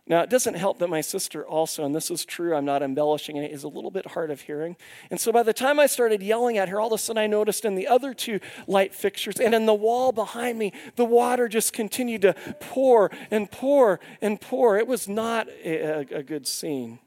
Now, 0.08 0.22
it 0.22 0.30
doesn't 0.30 0.54
help 0.54 0.78
that 0.80 0.88
my 0.88 1.02
sister 1.02 1.44
also, 1.44 1.84
and 1.84 1.96
this 1.96 2.12
is 2.12 2.26
true, 2.26 2.56
I'm 2.56 2.66
not 2.66 2.84
embellishing 2.84 3.38
it, 3.38 3.52
is 3.52 3.64
a 3.64 3.68
little 3.68 3.90
bit 3.90 4.06
hard 4.06 4.30
of 4.30 4.42
hearing. 4.42 4.76
And 5.10 5.20
so 5.20 5.32
by 5.32 5.42
the 5.42 5.54
time 5.54 5.80
I 5.80 5.88
started 5.88 6.22
yelling 6.22 6.60
at 6.60 6.70
her, 6.70 6.80
all 6.80 6.94
of 6.94 6.94
a 6.94 6.98
sudden 7.00 7.20
I 7.20 7.26
noticed 7.26 7.66
in 7.66 7.74
the 7.74 7.88
other 7.88 8.14
two 8.14 8.40
light 8.68 8.94
fixtures 8.94 9.40
and 9.40 9.56
in 9.56 9.66
the 9.66 9.74
wall 9.74 10.12
behind 10.12 10.60
me, 10.60 10.74
the 10.96 11.06
water 11.06 11.48
just 11.48 11.74
continued 11.74 12.22
to 12.22 12.36
pour 12.60 13.10
and 13.32 13.50
pour 13.50 14.00
and 14.22 14.40
pour. 14.40 14.78
It 14.78 14.86
was 14.86 15.08
not 15.08 15.48
a, 15.64 16.06
a 16.12 16.22
good 16.22 16.46
scene. 16.46 17.00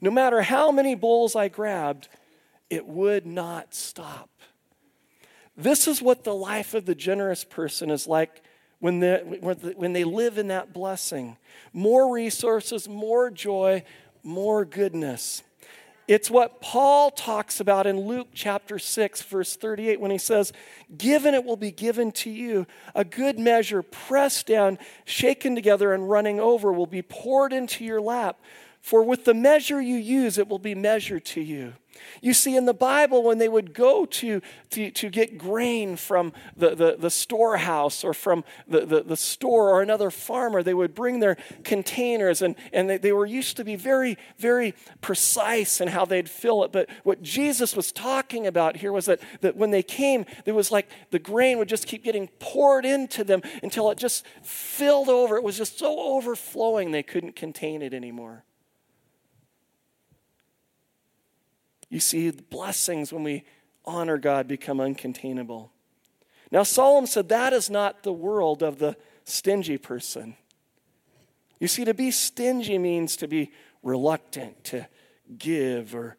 No 0.00 0.10
matter 0.10 0.40
how 0.40 0.72
many 0.72 0.94
bowls 0.94 1.36
I 1.36 1.48
grabbed, 1.48 2.08
it 2.70 2.86
would 2.86 3.26
not 3.26 3.74
stop. 3.74 4.30
This 5.54 5.86
is 5.86 6.00
what 6.00 6.24
the 6.24 6.34
life 6.34 6.72
of 6.72 6.86
the 6.86 6.94
generous 6.94 7.44
person 7.44 7.90
is 7.90 8.06
like 8.06 8.42
when 8.78 9.00
they, 9.00 9.18
when 9.20 9.92
they 9.92 10.04
live 10.04 10.38
in 10.38 10.48
that 10.48 10.72
blessing. 10.72 11.36
More 11.72 12.12
resources, 12.12 12.88
more 12.88 13.30
joy, 13.30 13.84
more 14.22 14.64
goodness. 14.64 15.42
It's 16.08 16.30
what 16.30 16.60
Paul 16.60 17.10
talks 17.10 17.58
about 17.58 17.86
in 17.86 17.98
Luke 17.98 18.28
chapter 18.32 18.78
6, 18.78 19.22
verse 19.22 19.56
38, 19.56 20.00
when 20.00 20.12
he 20.12 20.18
says, 20.18 20.52
Given 20.96 21.34
it 21.34 21.44
will 21.44 21.56
be 21.56 21.72
given 21.72 22.12
to 22.12 22.30
you, 22.30 22.66
a 22.94 23.04
good 23.04 23.40
measure, 23.40 23.82
pressed 23.82 24.46
down, 24.46 24.78
shaken 25.04 25.56
together, 25.56 25.92
and 25.92 26.08
running 26.08 26.38
over, 26.38 26.72
will 26.72 26.86
be 26.86 27.02
poured 27.02 27.52
into 27.52 27.84
your 27.84 28.00
lap. 28.00 28.38
For 28.80 29.02
with 29.02 29.24
the 29.24 29.34
measure 29.34 29.80
you 29.80 29.96
use, 29.96 30.38
it 30.38 30.46
will 30.46 30.60
be 30.60 30.76
measured 30.76 31.24
to 31.26 31.40
you. 31.40 31.72
You 32.20 32.34
see, 32.34 32.56
in 32.56 32.66
the 32.66 32.74
Bible, 32.74 33.22
when 33.22 33.38
they 33.38 33.48
would 33.48 33.74
go 33.74 34.06
to, 34.06 34.40
to, 34.70 34.90
to 34.90 35.08
get 35.08 35.38
grain 35.38 35.96
from 35.96 36.32
the, 36.56 36.74
the, 36.74 36.96
the 36.98 37.10
storehouse 37.10 38.04
or 38.04 38.14
from 38.14 38.44
the, 38.68 38.86
the, 38.86 39.02
the, 39.02 39.16
store 39.16 39.70
or 39.70 39.82
another 39.82 40.10
farmer, 40.10 40.62
they 40.62 40.74
would 40.74 40.94
bring 40.94 41.20
their 41.20 41.36
containers 41.64 42.42
and, 42.42 42.54
and 42.72 42.88
they, 42.88 42.98
they 42.98 43.12
were 43.12 43.26
used 43.26 43.56
to 43.56 43.64
be 43.64 43.76
very, 43.76 44.18
very 44.38 44.74
precise 45.00 45.80
in 45.80 45.88
how 45.88 46.04
they'd 46.04 46.28
fill 46.28 46.64
it. 46.64 46.72
But 46.72 46.88
what 47.04 47.22
Jesus 47.22 47.74
was 47.74 47.92
talking 47.92 48.46
about 48.46 48.76
here 48.76 48.92
was 48.92 49.06
that, 49.06 49.20
that 49.40 49.56
when 49.56 49.70
they 49.70 49.82
came, 49.82 50.26
there 50.44 50.54
was 50.54 50.70
like 50.70 50.88
the 51.10 51.18
grain 51.18 51.58
would 51.58 51.68
just 51.68 51.86
keep 51.86 52.04
getting 52.04 52.28
poured 52.38 52.84
into 52.84 53.24
them 53.24 53.42
until 53.62 53.90
it 53.90 53.98
just 53.98 54.26
filled 54.42 55.08
over. 55.08 55.36
It 55.36 55.42
was 55.42 55.56
just 55.56 55.78
so 55.78 55.98
overflowing 55.98 56.90
they 56.90 57.02
couldn't 57.02 57.36
contain 57.36 57.82
it 57.82 57.94
anymore. 57.94 58.44
You 61.88 62.00
see, 62.00 62.30
the 62.30 62.42
blessings 62.42 63.12
when 63.12 63.22
we 63.22 63.44
honor 63.84 64.18
God 64.18 64.48
become 64.48 64.78
uncontainable. 64.78 65.70
Now, 66.50 66.62
Solomon 66.62 67.06
said 67.06 67.28
that 67.28 67.52
is 67.52 67.70
not 67.70 68.02
the 68.02 68.12
world 68.12 68.62
of 68.62 68.78
the 68.78 68.96
stingy 69.24 69.78
person. 69.78 70.36
You 71.58 71.68
see, 71.68 71.84
to 71.84 71.94
be 71.94 72.10
stingy 72.10 72.78
means 72.78 73.16
to 73.16 73.28
be 73.28 73.50
reluctant 73.82 74.64
to 74.64 74.86
give 75.38 75.94
or 75.94 76.16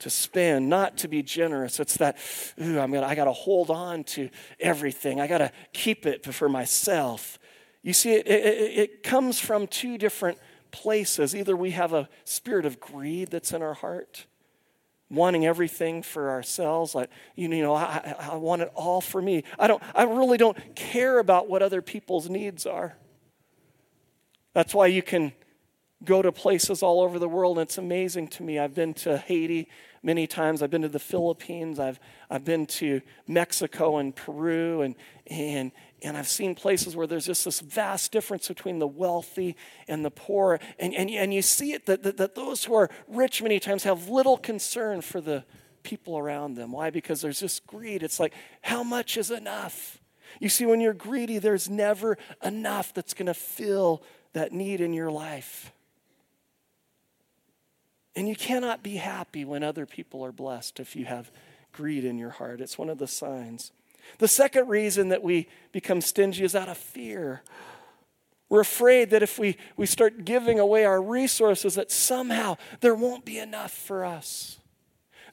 to 0.00 0.10
spend, 0.10 0.68
not 0.68 0.98
to 0.98 1.08
be 1.08 1.22
generous. 1.22 1.80
It's 1.80 1.96
that, 1.96 2.18
ooh, 2.60 2.78
I'm 2.78 2.92
gonna, 2.92 3.06
I 3.06 3.14
got 3.14 3.24
to 3.24 3.32
hold 3.32 3.70
on 3.70 4.04
to 4.04 4.28
everything. 4.60 5.20
I 5.20 5.26
got 5.26 5.38
to 5.38 5.50
keep 5.72 6.04
it 6.06 6.24
for 6.34 6.48
myself. 6.48 7.38
You 7.82 7.92
see, 7.92 8.12
it, 8.12 8.26
it, 8.26 8.78
it 8.78 9.02
comes 9.02 9.38
from 9.40 9.66
two 9.66 9.98
different 9.98 10.38
places. 10.70 11.34
Either 11.34 11.56
we 11.56 11.70
have 11.70 11.92
a 11.92 12.08
spirit 12.24 12.66
of 12.66 12.80
greed 12.80 13.30
that's 13.30 13.52
in 13.52 13.62
our 13.62 13.74
heart, 13.74 14.26
wanting 15.14 15.46
everything 15.46 16.02
for 16.02 16.30
ourselves 16.30 16.94
like 16.94 17.10
you 17.34 17.48
know 17.48 17.74
I, 17.74 18.14
I 18.18 18.36
want 18.36 18.62
it 18.62 18.70
all 18.74 19.00
for 19.00 19.20
me 19.20 19.44
i 19.58 19.66
don't 19.66 19.82
i 19.94 20.04
really 20.04 20.38
don't 20.38 20.74
care 20.74 21.18
about 21.18 21.48
what 21.48 21.62
other 21.62 21.82
people's 21.82 22.28
needs 22.28 22.66
are 22.66 22.96
that's 24.52 24.74
why 24.74 24.86
you 24.86 25.02
can 25.02 25.32
go 26.04 26.22
to 26.22 26.32
places 26.32 26.82
all 26.82 27.00
over 27.00 27.18
the 27.18 27.28
world, 27.28 27.58
and 27.58 27.66
it's 27.66 27.78
amazing 27.78 28.28
to 28.28 28.42
me. 28.42 28.58
I've 28.58 28.74
been 28.74 28.94
to 28.94 29.18
Haiti 29.18 29.68
many 30.02 30.26
times. 30.26 30.62
I've 30.62 30.70
been 30.70 30.82
to 30.82 30.88
the 30.88 30.98
Philippines. 30.98 31.80
I've, 31.80 31.98
I've 32.30 32.44
been 32.44 32.66
to 32.66 33.00
Mexico 33.26 33.98
and 33.98 34.14
Peru, 34.14 34.82
and, 34.82 34.94
and, 35.26 35.72
and 36.04 36.18
I've 36.18 36.28
seen 36.28 36.54
places 36.54 36.94
where 36.94 37.06
there's 37.06 37.24
just 37.24 37.46
this 37.46 37.60
vast 37.60 38.12
difference 38.12 38.46
between 38.46 38.78
the 38.78 38.86
wealthy 38.86 39.56
and 39.88 40.04
the 40.04 40.10
poor. 40.10 40.60
And, 40.78 40.94
and, 40.94 41.10
and 41.10 41.32
you 41.32 41.40
see 41.40 41.72
it 41.72 41.86
that, 41.86 42.02
that, 42.02 42.18
that 42.18 42.34
those 42.34 42.64
who 42.64 42.74
are 42.74 42.90
rich 43.08 43.42
many 43.42 43.58
times 43.58 43.84
have 43.84 44.08
little 44.08 44.36
concern 44.36 45.00
for 45.00 45.22
the 45.22 45.44
people 45.82 46.18
around 46.18 46.56
them. 46.56 46.72
Why? 46.72 46.90
Because 46.90 47.22
there's 47.22 47.40
just 47.40 47.66
greed. 47.66 48.02
It's 48.02 48.20
like, 48.20 48.34
how 48.60 48.82
much 48.82 49.16
is 49.16 49.30
enough? 49.30 49.98
You 50.40 50.50
see, 50.50 50.66
when 50.66 50.80
you're 50.80 50.92
greedy, 50.92 51.38
there's 51.38 51.70
never 51.70 52.18
enough 52.44 52.92
that's 52.92 53.14
going 53.14 53.26
to 53.26 53.34
fill 53.34 54.02
that 54.34 54.52
need 54.52 54.82
in 54.82 54.92
your 54.92 55.10
life. 55.10 55.72
And 58.14 58.28
you 58.28 58.36
cannot 58.36 58.82
be 58.82 58.96
happy 58.96 59.44
when 59.44 59.62
other 59.62 59.86
people 59.86 60.24
are 60.24 60.32
blessed 60.32 60.80
if 60.80 60.94
you 60.94 61.06
have 61.06 61.30
greed 61.72 62.04
in 62.04 62.18
your 62.18 62.30
heart. 62.30 62.60
It's 62.60 62.76
one 62.76 62.90
of 62.90 62.98
the 62.98 63.08
signs. 63.08 63.72
The 64.18 64.28
second 64.28 64.68
reason 64.68 65.08
that 65.08 65.22
we 65.22 65.48
become 65.72 66.00
stingy 66.00 66.44
is 66.44 66.54
out 66.54 66.68
of 66.68 66.78
fear. 66.78 67.42
We're 68.48 68.60
afraid 68.60 69.10
that 69.10 69.22
if 69.22 69.38
we, 69.38 69.56
we 69.76 69.86
start 69.86 70.24
giving 70.24 70.58
away 70.58 70.84
our 70.84 71.02
resources, 71.02 71.74
that 71.74 71.90
somehow 71.90 72.56
there 72.80 72.94
won't 72.94 73.24
be 73.24 73.38
enough 73.38 73.72
for 73.72 74.04
us 74.04 74.58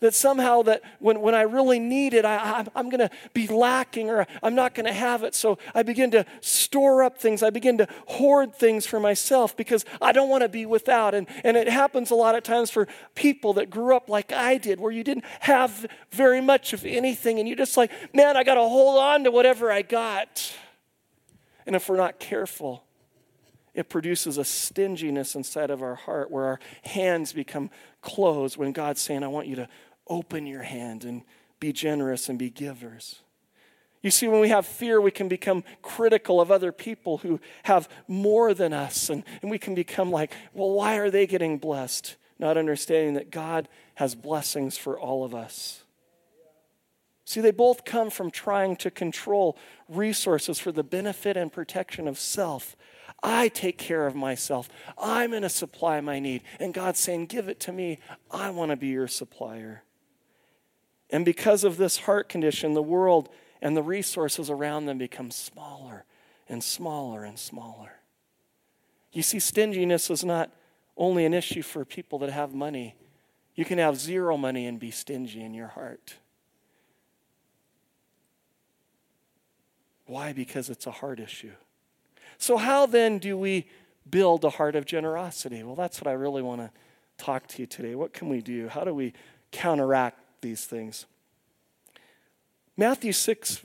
that 0.01 0.15
somehow 0.15 0.63
that 0.63 0.81
when, 0.99 1.21
when 1.21 1.33
I 1.33 1.43
really 1.43 1.79
need 1.79 2.13
it, 2.13 2.25
I, 2.25 2.65
I'm, 2.75 2.89
going 2.89 2.99
to 2.99 3.09
be 3.33 3.47
lacking 3.47 4.09
or 4.09 4.27
I'm 4.43 4.55
not 4.55 4.73
going 4.73 4.87
to 4.87 4.93
have 4.93 5.23
it. 5.23 5.33
So 5.33 5.59
I 5.73 5.83
begin 5.83 6.11
to 6.11 6.25
store 6.41 7.03
up 7.03 7.19
things. 7.19 7.41
I 7.43 7.51
begin 7.51 7.77
to 7.77 7.87
hoard 8.07 8.53
things 8.55 8.85
for 8.85 8.99
myself 8.99 9.55
because 9.55 9.85
I 10.01 10.11
don't 10.11 10.27
want 10.27 10.41
to 10.41 10.49
be 10.49 10.65
without. 10.65 11.13
And, 11.13 11.27
and 11.43 11.55
it 11.55 11.69
happens 11.69 12.09
a 12.09 12.15
lot 12.15 12.35
of 12.35 12.43
times 12.43 12.71
for 12.71 12.87
people 13.13 13.53
that 13.53 13.69
grew 13.69 13.95
up 13.95 14.09
like 14.09 14.31
I 14.31 14.57
did, 14.57 14.79
where 14.79 14.91
you 14.91 15.03
didn't 15.03 15.25
have 15.41 15.85
very 16.11 16.41
much 16.41 16.73
of 16.73 16.83
anything 16.83 17.39
and 17.39 17.47
you're 17.47 17.57
just 17.57 17.77
like, 17.77 17.91
man, 18.13 18.35
I 18.35 18.43
got 18.43 18.55
to 18.55 18.61
hold 18.61 18.99
on 18.99 19.23
to 19.25 19.31
whatever 19.31 19.71
I 19.71 19.83
got. 19.83 20.51
And 21.67 21.75
if 21.75 21.87
we're 21.87 21.97
not 21.97 22.19
careful, 22.19 22.83
it 23.73 23.87
produces 23.87 24.37
a 24.37 24.43
stinginess 24.43 25.35
inside 25.35 25.69
of 25.69 25.81
our 25.81 25.95
heart 25.95 26.29
where 26.29 26.45
our 26.45 26.59
hands 26.83 27.33
become 27.33 27.69
closed 28.01 28.57
when 28.57 28.71
God's 28.71 29.01
saying, 29.01 29.23
I 29.23 29.27
want 29.27 29.47
you 29.47 29.55
to 29.57 29.69
open 30.11 30.45
your 30.45 30.63
hand 30.63 31.05
and 31.05 31.23
be 31.59 31.71
generous 31.71 32.27
and 32.27 32.37
be 32.37 32.49
givers. 32.49 33.21
You 34.01 34.11
see, 34.11 34.27
when 34.27 34.41
we 34.41 34.49
have 34.49 34.65
fear, 34.65 34.99
we 34.99 35.11
can 35.11 35.27
become 35.27 35.63
critical 35.81 36.41
of 36.41 36.51
other 36.51 36.71
people 36.71 37.19
who 37.19 37.39
have 37.63 37.87
more 38.07 38.53
than 38.53 38.73
us, 38.73 39.09
and, 39.09 39.23
and 39.41 39.49
we 39.49 39.59
can 39.59 39.75
become 39.75 40.11
like, 40.11 40.33
well, 40.53 40.71
why 40.71 40.97
are 40.97 41.09
they 41.09 41.27
getting 41.27 41.59
blessed? 41.59 42.17
Not 42.39 42.57
understanding 42.57 43.13
that 43.13 43.31
God 43.31 43.69
has 43.95 44.15
blessings 44.15 44.77
for 44.77 44.99
all 44.99 45.23
of 45.23 45.33
us. 45.33 45.83
See, 47.25 47.39
they 47.39 47.51
both 47.51 47.85
come 47.85 48.09
from 48.09 48.31
trying 48.31 48.75
to 48.77 48.91
control 48.91 49.55
resources 49.87 50.59
for 50.59 50.71
the 50.71 50.83
benefit 50.83 51.37
and 51.37 51.53
protection 51.53 52.07
of 52.07 52.19
self. 52.19 52.75
I 53.23 53.49
take 53.49 53.77
care 53.77 54.07
of 54.07 54.15
myself. 54.15 54.67
I'm 54.97 55.29
going 55.29 55.43
to 55.43 55.49
supply 55.49 56.01
my 56.01 56.19
need. 56.19 56.41
And 56.59 56.73
God's 56.73 56.99
saying, 56.99 57.27
Give 57.27 57.47
it 57.47 57.59
to 57.61 57.71
me. 57.71 57.99
I 58.31 58.49
want 58.49 58.71
to 58.71 58.75
be 58.75 58.87
your 58.87 59.07
supplier. 59.07 59.83
And 61.11 61.25
because 61.25 61.63
of 61.63 61.77
this 61.77 61.99
heart 61.99 62.29
condition, 62.29 62.73
the 62.73 62.81
world 62.81 63.29
and 63.61 63.75
the 63.75 63.83
resources 63.83 64.49
around 64.49 64.85
them 64.85 64.97
become 64.97 65.29
smaller 65.29 66.05
and 66.47 66.63
smaller 66.63 67.23
and 67.23 67.37
smaller. 67.37 67.99
You 69.11 69.21
see, 69.21 69.39
stinginess 69.39 70.09
is 70.09 70.23
not 70.23 70.51
only 70.95 71.25
an 71.25 71.33
issue 71.33 71.61
for 71.61 71.83
people 71.83 72.19
that 72.19 72.31
have 72.31 72.53
money. 72.53 72.95
You 73.55 73.65
can 73.65 73.77
have 73.77 73.97
zero 73.97 74.37
money 74.37 74.65
and 74.65 74.79
be 74.79 74.91
stingy 74.91 75.43
in 75.43 75.53
your 75.53 75.67
heart. 75.67 76.15
Why? 80.05 80.33
Because 80.33 80.69
it's 80.69 80.87
a 80.87 80.91
heart 80.91 81.19
issue. 81.19 81.51
So, 82.37 82.57
how 82.57 82.85
then 82.85 83.17
do 83.17 83.37
we 83.37 83.67
build 84.09 84.43
a 84.43 84.49
heart 84.49 84.75
of 84.75 84.85
generosity? 84.85 85.63
Well, 85.63 85.75
that's 85.75 86.01
what 86.01 86.07
I 86.07 86.13
really 86.13 86.41
want 86.41 86.61
to 86.61 86.71
talk 87.17 87.47
to 87.47 87.61
you 87.61 87.65
today. 87.65 87.95
What 87.95 88.13
can 88.13 88.29
we 88.29 88.41
do? 88.41 88.67
How 88.67 88.83
do 88.83 88.93
we 88.93 89.13
counteract 89.51 90.20
these 90.41 90.65
things. 90.65 91.05
Matthew 92.77 93.13
6, 93.13 93.61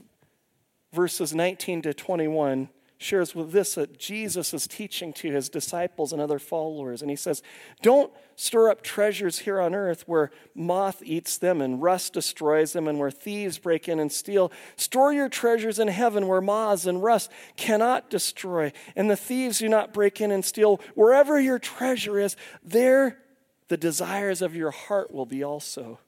verses 0.93 1.33
19 1.33 1.81
to 1.83 1.93
21 1.93 2.69
shares 2.99 3.35
with 3.35 3.51
this 3.51 3.75
that 3.75 3.99
Jesus 3.99 4.53
is 4.53 4.67
teaching 4.67 5.13
to 5.13 5.31
his 5.31 5.49
disciples 5.49 6.11
and 6.11 6.21
other 6.21 6.39
followers. 6.39 7.01
And 7.01 7.09
he 7.09 7.15
says, 7.15 7.43
Don't 7.81 8.11
store 8.35 8.69
up 8.69 8.81
treasures 8.81 9.39
here 9.39 9.61
on 9.61 9.75
earth 9.75 10.07
where 10.07 10.31
moth 10.55 11.01
eats 11.03 11.37
them 11.37 11.61
and 11.61 11.81
rust 11.81 12.13
destroys 12.13 12.73
them 12.73 12.87
and 12.87 12.99
where 12.99 13.11
thieves 13.11 13.59
break 13.59 13.87
in 13.87 13.99
and 13.99 14.11
steal. 14.11 14.51
Store 14.75 15.13
your 15.13 15.29
treasures 15.29 15.79
in 15.79 15.87
heaven 15.87 16.27
where 16.27 16.41
moths 16.41 16.85
and 16.85 17.03
rust 17.03 17.31
cannot 17.55 18.09
destroy 18.09 18.71
and 18.95 19.09
the 19.09 19.15
thieves 19.15 19.59
do 19.59 19.69
not 19.69 19.93
break 19.93 20.19
in 20.19 20.31
and 20.31 20.43
steal. 20.43 20.81
Wherever 20.95 21.39
your 21.39 21.59
treasure 21.59 22.19
is, 22.19 22.35
there 22.63 23.19
the 23.67 23.77
desires 23.77 24.41
of 24.41 24.55
your 24.55 24.71
heart 24.71 25.13
will 25.13 25.25
be 25.25 25.43
also. 25.43 25.99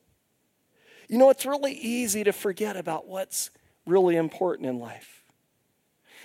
You 1.09 1.17
know, 1.17 1.31
it's 1.31 1.45
really 1.45 1.73
easy 1.73 2.23
to 2.23 2.31
forget 2.31 2.77
about 2.77 3.07
what's 3.07 3.49
really 3.85 4.15
important 4.15 4.69
in 4.69 4.79
life. 4.79 5.23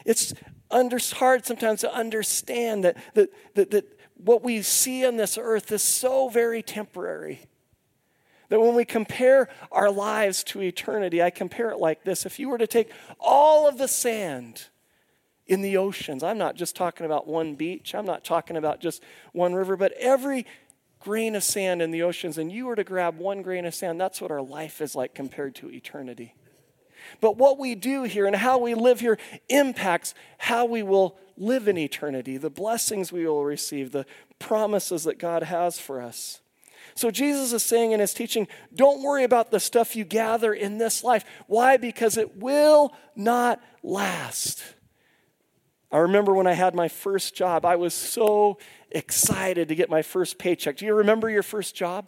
It's 0.04 0.34
under, 0.70 0.98
hard 0.98 1.46
sometimes 1.46 1.80
to 1.80 1.92
understand 1.92 2.84
that, 2.84 2.96
that, 3.14 3.30
that, 3.54 3.70
that 3.70 3.98
what 4.16 4.44
we 4.44 4.60
see 4.60 5.06
on 5.06 5.16
this 5.16 5.38
earth 5.38 5.72
is 5.72 5.82
so 5.82 6.28
very 6.28 6.62
temporary. 6.62 7.40
That 8.50 8.60
when 8.60 8.74
we 8.74 8.84
compare 8.84 9.48
our 9.72 9.90
lives 9.90 10.44
to 10.44 10.60
eternity, 10.60 11.22
I 11.22 11.30
compare 11.30 11.70
it 11.70 11.78
like 11.78 12.04
this. 12.04 12.26
If 12.26 12.38
you 12.38 12.50
were 12.50 12.58
to 12.58 12.66
take 12.66 12.90
all 13.18 13.66
of 13.66 13.78
the 13.78 13.88
sand 13.88 14.66
in 15.46 15.62
the 15.62 15.78
oceans, 15.78 16.22
I'm 16.22 16.38
not 16.38 16.56
just 16.56 16.76
talking 16.76 17.06
about 17.06 17.26
one 17.26 17.54
beach, 17.54 17.94
I'm 17.94 18.04
not 18.04 18.22
talking 18.22 18.56
about 18.56 18.80
just 18.80 19.02
one 19.32 19.54
river, 19.54 19.76
but 19.76 19.92
every 19.92 20.46
grain 21.04 21.36
of 21.36 21.44
sand 21.44 21.82
in 21.82 21.90
the 21.90 22.02
oceans 22.02 22.38
and 22.38 22.50
you 22.50 22.66
were 22.66 22.76
to 22.76 22.84
grab 22.84 23.18
one 23.18 23.42
grain 23.42 23.66
of 23.66 23.74
sand, 23.74 24.00
that's 24.00 24.20
what 24.20 24.30
our 24.30 24.42
life 24.42 24.80
is 24.80 24.94
like 24.94 25.14
compared 25.14 25.54
to 25.56 25.70
eternity. 25.70 26.34
But 27.20 27.36
what 27.36 27.58
we 27.58 27.74
do 27.74 28.04
here 28.04 28.26
and 28.26 28.34
how 28.34 28.58
we 28.58 28.74
live 28.74 29.00
here 29.00 29.18
impacts 29.50 30.14
how 30.38 30.64
we 30.64 30.82
will 30.82 31.18
live 31.36 31.68
in 31.68 31.76
eternity, 31.76 32.38
the 32.38 32.48
blessings 32.48 33.12
we 33.12 33.26
will 33.26 33.44
receive, 33.44 33.92
the 33.92 34.06
promises 34.38 35.04
that 35.04 35.18
God 35.18 35.42
has 35.42 35.78
for 35.78 36.00
us. 36.00 36.40
So 36.94 37.10
Jesus 37.10 37.52
is 37.52 37.62
saying 37.62 37.92
in 37.92 38.00
his 38.00 38.14
teaching, 38.14 38.48
don't 38.74 39.02
worry 39.02 39.24
about 39.24 39.50
the 39.50 39.60
stuff 39.60 39.96
you 39.96 40.04
gather 40.04 40.54
in 40.54 40.78
this 40.78 41.04
life. 41.04 41.24
Why? 41.46 41.76
Because 41.76 42.16
it 42.16 42.38
will 42.38 42.94
not 43.14 43.60
last. 43.82 44.62
I 45.92 45.98
remember 45.98 46.34
when 46.34 46.46
I 46.46 46.54
had 46.54 46.74
my 46.74 46.88
first 46.88 47.34
job, 47.34 47.64
I 47.64 47.76
was 47.76 47.94
so 47.94 48.58
excited 48.90 49.68
to 49.68 49.74
get 49.74 49.88
my 49.88 50.02
first 50.02 50.38
paycheck. 50.38 50.76
Do 50.76 50.86
you 50.86 50.94
remember 50.94 51.30
your 51.30 51.42
first 51.42 51.74
job? 51.74 52.06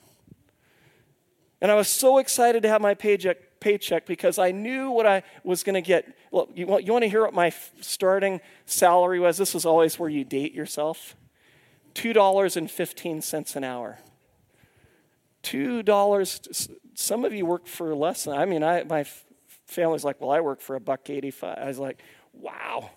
And 1.61 1.71
I 1.71 1.75
was 1.75 1.89
so 1.89 2.19
excited 2.19 2.63
to 2.65 2.69
have 2.69 2.81
my 2.81 2.95
paycheck, 2.95 3.61
paycheck 3.61 4.07
because 4.07 4.39
I 4.39 4.51
knew 4.51 4.91
what 4.91 5.07
I 5.07 5.23
was 5.43 5.63
going 5.63 5.75
to 5.75 5.81
get. 5.81 6.17
Well, 6.31 6.49
you 6.55 6.67
want, 6.67 6.85
you 6.85 6.93
want 6.93 7.05
to 7.05 7.09
hear 7.09 7.23
what 7.23 7.35
my 7.35 7.53
starting 7.81 8.41
salary 8.67 9.21
was? 9.21 9.39
This 9.39 9.55
is 9.55 9.65
always 9.65 9.99
where 9.99 10.11
you 10.11 10.25
date 10.25 10.53
yourself 10.53 11.17
$2.15 11.95 13.57
an 13.57 13.65
hour. 13.65 13.99
$2. 15.43 16.79
Some 16.95 17.25
of 17.25 17.33
you 17.33 17.47
work 17.47 17.67
for 17.67 17.95
less 17.95 18.25
than, 18.25 18.35
I 18.35 18.45
mean, 18.45 18.63
I, 18.63 18.85
my 18.85 19.05
family's 19.67 20.05
like, 20.05 20.21
well, 20.21 20.31
I 20.31 20.41
work 20.41 20.61
for 20.61 20.77
a 20.77 20.81
buck 20.81 21.09
85. 21.09 21.59
I 21.59 21.67
was 21.67 21.79
like, 21.79 22.03
wow. 22.35 22.91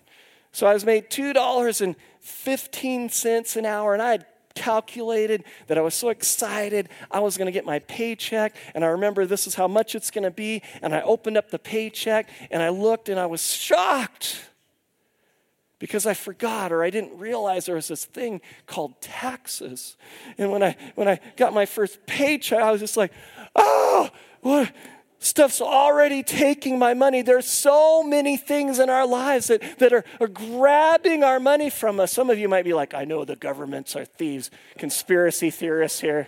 So 0.52 0.66
I 0.66 0.74
was 0.74 0.84
made 0.84 1.10
$2.15 1.10 3.56
an 3.56 3.66
hour, 3.66 3.92
and 3.92 4.02
I 4.02 4.10
had 4.10 4.26
calculated 4.54 5.44
that 5.68 5.78
I 5.78 5.80
was 5.80 5.94
so 5.94 6.08
excited 6.08 6.88
I 7.10 7.20
was 7.20 7.36
going 7.36 7.46
to 7.46 7.52
get 7.52 7.64
my 7.64 7.78
paycheck. 7.80 8.54
And 8.74 8.84
I 8.84 8.88
remember 8.88 9.26
this 9.26 9.46
is 9.46 9.54
how 9.54 9.68
much 9.68 9.94
it's 9.94 10.10
going 10.10 10.24
to 10.24 10.30
be. 10.30 10.62
And 10.82 10.94
I 10.94 11.02
opened 11.02 11.36
up 11.36 11.50
the 11.50 11.58
paycheck 11.58 12.28
and 12.50 12.62
I 12.62 12.70
looked 12.70 13.08
and 13.08 13.18
I 13.18 13.26
was 13.26 13.52
shocked 13.52 14.50
because 15.78 16.04
I 16.04 16.14
forgot 16.14 16.72
or 16.72 16.82
I 16.82 16.90
didn't 16.90 17.18
realize 17.18 17.66
there 17.66 17.74
was 17.74 17.88
this 17.88 18.04
thing 18.04 18.40
called 18.66 19.00
taxes. 19.00 19.96
And 20.36 20.52
when 20.52 20.62
I 20.62 20.76
when 20.94 21.08
I 21.08 21.20
got 21.36 21.54
my 21.54 21.66
first 21.66 22.04
paycheck, 22.06 22.60
I 22.60 22.70
was 22.70 22.80
just 22.80 22.96
like, 22.96 23.12
oh, 23.56 24.10
what? 24.42 24.70
Stuff's 25.22 25.60
already 25.60 26.22
taking 26.22 26.78
my 26.78 26.94
money. 26.94 27.20
There's 27.20 27.46
so 27.46 28.02
many 28.02 28.38
things 28.38 28.78
in 28.78 28.88
our 28.88 29.06
lives 29.06 29.48
that, 29.48 29.78
that 29.78 29.92
are, 29.92 30.02
are 30.18 30.26
grabbing 30.26 31.22
our 31.22 31.38
money 31.38 31.68
from 31.68 32.00
us. 32.00 32.10
Some 32.10 32.30
of 32.30 32.38
you 32.38 32.48
might 32.48 32.64
be 32.64 32.72
like, 32.72 32.94
I 32.94 33.04
know 33.04 33.26
the 33.26 33.36
governments 33.36 33.94
are 33.94 34.06
thieves, 34.06 34.50
conspiracy 34.78 35.50
theorists 35.50 36.00
here. 36.00 36.26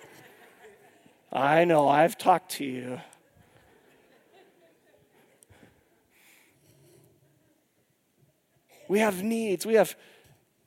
I 1.32 1.64
know, 1.64 1.88
I've 1.88 2.18
talked 2.18 2.50
to 2.52 2.64
you. 2.66 3.00
We 8.88 8.98
have 8.98 9.22
needs. 9.22 9.64
We 9.64 9.74
have 9.74 9.96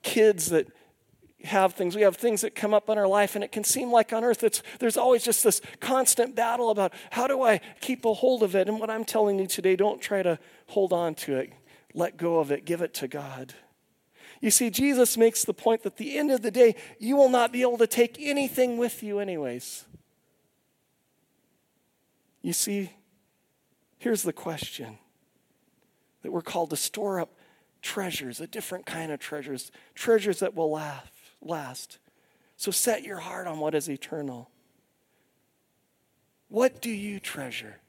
kids 0.02 0.46
that 0.46 0.66
have 1.46 1.74
things. 1.74 1.96
We 1.96 2.02
have 2.02 2.16
things 2.16 2.42
that 2.42 2.54
come 2.54 2.74
up 2.74 2.88
in 2.88 2.98
our 2.98 3.08
life, 3.08 3.34
and 3.34 3.42
it 3.42 3.52
can 3.52 3.64
seem 3.64 3.90
like 3.90 4.12
on 4.12 4.24
earth 4.24 4.44
it's, 4.44 4.62
there's 4.78 4.96
always 4.96 5.24
just 5.24 5.42
this 5.42 5.60
constant 5.80 6.34
battle 6.34 6.70
about 6.70 6.92
how 7.10 7.26
do 7.26 7.42
I 7.42 7.60
keep 7.80 8.04
a 8.04 8.14
hold 8.14 8.42
of 8.42 8.54
it. 8.54 8.68
And 8.68 8.78
what 8.78 8.90
I'm 8.90 9.04
telling 9.04 9.38
you 9.38 9.46
today, 9.46 9.76
don't 9.76 10.00
try 10.00 10.22
to 10.22 10.38
hold 10.66 10.92
on 10.92 11.14
to 11.16 11.36
it, 11.36 11.52
let 11.94 12.16
go 12.16 12.38
of 12.38 12.50
it, 12.50 12.64
give 12.64 12.82
it 12.82 12.94
to 12.94 13.08
God. 13.08 13.54
You 14.40 14.50
see, 14.50 14.70
Jesus 14.70 15.16
makes 15.16 15.44
the 15.44 15.54
point 15.54 15.82
that 15.82 15.94
at 15.94 15.96
the 15.96 16.18
end 16.18 16.30
of 16.30 16.42
the 16.42 16.50
day, 16.50 16.76
you 16.98 17.16
will 17.16 17.30
not 17.30 17.52
be 17.52 17.62
able 17.62 17.78
to 17.78 17.86
take 17.86 18.16
anything 18.20 18.76
with 18.76 19.02
you, 19.02 19.18
anyways. 19.18 19.86
You 22.42 22.52
see, 22.52 22.92
here's 23.98 24.22
the 24.22 24.32
question 24.32 24.98
that 26.22 26.30
we're 26.30 26.42
called 26.42 26.70
to 26.70 26.76
store 26.76 27.18
up 27.18 27.36
treasures, 27.82 28.40
a 28.40 28.46
different 28.46 28.84
kind 28.84 29.10
of 29.12 29.20
treasures, 29.20 29.70
treasures 29.94 30.40
that 30.40 30.54
will 30.54 30.70
last. 30.70 31.15
So 32.56 32.70
set 32.70 33.04
your 33.04 33.18
heart 33.18 33.46
on 33.46 33.58
what 33.58 33.74
is 33.74 33.88
eternal. 33.88 34.50
What 36.48 36.80
do 36.80 36.90
you 36.90 37.20
treasure? 37.20 37.80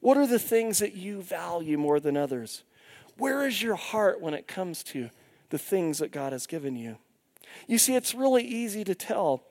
What 0.00 0.16
are 0.16 0.26
the 0.26 0.38
things 0.38 0.78
that 0.80 0.94
you 0.94 1.22
value 1.22 1.78
more 1.78 2.00
than 2.00 2.16
others? 2.16 2.64
Where 3.18 3.46
is 3.46 3.62
your 3.62 3.76
heart 3.76 4.20
when 4.20 4.34
it 4.34 4.46
comes 4.46 4.82
to 4.84 5.10
the 5.50 5.58
things 5.58 5.98
that 5.98 6.12
God 6.12 6.32
has 6.32 6.46
given 6.46 6.76
you? 6.76 6.98
You 7.66 7.78
see, 7.78 7.94
it's 7.94 8.14
really 8.14 8.44
easy 8.44 8.84
to 8.84 8.94
tell 8.94 9.42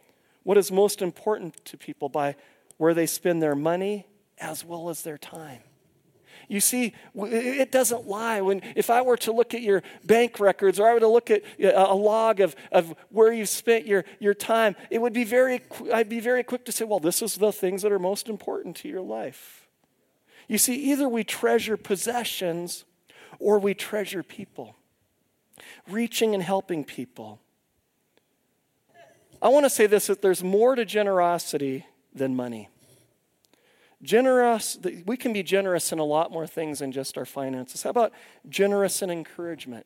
what 0.43 0.58
is 0.58 0.71
most 0.71 1.02
important 1.02 1.63
to 1.65 1.78
people 1.78 2.10
by 2.10 2.36
where 2.78 2.93
they 2.93 3.08
spend 3.08 3.41
their 3.41 3.56
money 3.56 4.06
as 4.38 4.63
well 4.63 4.89
as 4.89 5.02
their 5.02 5.17
time. 5.17 5.62
You 6.47 6.60
see, 6.60 6.93
it 7.15 7.71
doesn't 7.71 8.08
lie. 8.08 8.41
When, 8.41 8.62
if 8.75 8.89
I 8.89 9.01
were 9.01 9.17
to 9.17 9.31
look 9.31 9.53
at 9.53 9.62
your 9.62 9.84
bank 10.05 10.39
records 10.39 10.79
or 10.79 10.88
I 10.88 10.93
were 10.93 10.99
to 10.99 11.08
look 11.08 11.31
at 11.31 11.43
a 11.60 11.93
log 11.93 12.39
of, 12.39 12.55
of 12.71 12.95
where 13.10 13.34
you've 13.34 13.49
spent 13.49 13.88
your, 13.88 14.05
your 14.19 14.34
time, 14.34 14.75
it 14.89 15.01
would 15.01 15.13
be 15.13 15.23
very, 15.23 15.62
I'd 15.93 16.10
be 16.10 16.19
very 16.19 16.43
quick 16.43 16.65
to 16.65 16.71
say, 16.71 16.86
well, 16.86 16.99
this 16.99 17.21
is 17.21 17.36
the 17.36 17.51
things 17.51 17.81
that 17.81 17.91
are 17.91 17.99
most 17.99 18.29
important 18.29 18.75
to 18.77 18.88
your 18.88 19.01
life. 19.01 19.67
You 20.47 20.58
see, 20.58 20.75
either 20.75 21.10
we 21.10 21.23
treasure 21.23 21.77
possessions 21.77 22.86
or 23.39 23.60
we 23.60 23.73
treasure 23.73 24.23
people, 24.23 24.75
reaching 25.89 26.34
and 26.34 26.43
helping 26.43 26.84
people. 26.84 27.39
I 29.41 29.49
want 29.49 29.65
to 29.65 29.69
say 29.69 29.88
this 29.88 30.08
that 30.08 30.21
there's 30.21 30.43
more 30.43 30.75
to 30.75 30.86
generosity 30.86 31.86
than 32.13 32.36
money. 32.36 32.69
Generous, 34.01 34.77
we 35.05 35.17
can 35.17 35.34
be 35.34 35.43
generous 35.43 35.91
in 35.91 35.99
a 35.99 36.03
lot 36.03 36.31
more 36.31 36.45
things 36.45 36.79
than 36.79 36.91
just 36.91 37.17
our 37.17 37.25
finances. 37.25 37.84
How 37.84 37.89
about 37.89 38.12
generous 38.47 39.01
in 39.01 39.10
encouragement? 39.10 39.86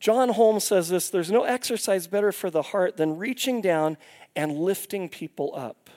John 0.00 0.30
Holmes 0.30 0.64
says 0.64 0.88
this 0.88 1.10
there's 1.10 1.30
no 1.30 1.44
exercise 1.44 2.06
better 2.06 2.32
for 2.32 2.50
the 2.50 2.62
heart 2.62 2.96
than 2.96 3.18
reaching 3.18 3.60
down 3.60 3.96
and 4.36 4.58
lifting 4.58 5.08
people 5.08 5.52
up. 5.54 5.90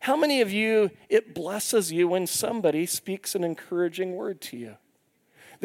How 0.00 0.16
many 0.16 0.40
of 0.40 0.52
you, 0.52 0.90
it 1.08 1.34
blesses 1.34 1.90
you 1.90 2.06
when 2.06 2.26
somebody 2.26 2.86
speaks 2.86 3.34
an 3.34 3.42
encouraging 3.42 4.14
word 4.14 4.40
to 4.42 4.56
you? 4.56 4.76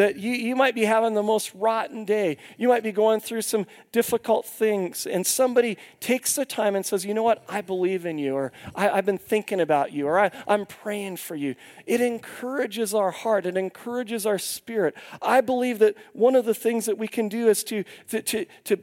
That 0.01 0.17
you, 0.17 0.31
you 0.31 0.55
might 0.55 0.73
be 0.73 0.85
having 0.85 1.13
the 1.13 1.21
most 1.21 1.53
rotten 1.53 2.05
day. 2.05 2.37
You 2.57 2.67
might 2.67 2.81
be 2.81 2.91
going 2.91 3.19
through 3.19 3.43
some 3.43 3.67
difficult 3.91 4.47
things, 4.47 5.05
and 5.05 5.25
somebody 5.27 5.77
takes 5.99 6.33
the 6.33 6.43
time 6.43 6.75
and 6.75 6.83
says, 6.83 7.05
You 7.05 7.13
know 7.13 7.21
what? 7.21 7.43
I 7.47 7.61
believe 7.61 8.07
in 8.07 8.17
you, 8.17 8.33
or 8.33 8.51
I, 8.75 8.95
have 8.95 9.05
been 9.05 9.19
thinking 9.19 9.59
about 9.59 9.91
you, 9.91 10.07
or 10.07 10.19
I, 10.19 10.31
I'm 10.47 10.65
praying 10.65 11.17
for 11.17 11.35
you. 11.35 11.53
It 11.85 12.01
encourages 12.01 12.95
our 12.95 13.11
heart, 13.11 13.45
it 13.45 13.57
encourages 13.57 14.25
our 14.25 14.39
spirit. 14.39 14.95
I 15.21 15.39
believe 15.41 15.77
that 15.79 15.95
one 16.13 16.35
of 16.35 16.45
the 16.45 16.55
things 16.55 16.87
that 16.87 16.97
we 16.97 17.07
can 17.07 17.29
do 17.29 17.47
is 17.47 17.63
to, 17.65 17.83
to, 18.09 18.23
to, 18.23 18.45
to 18.63 18.79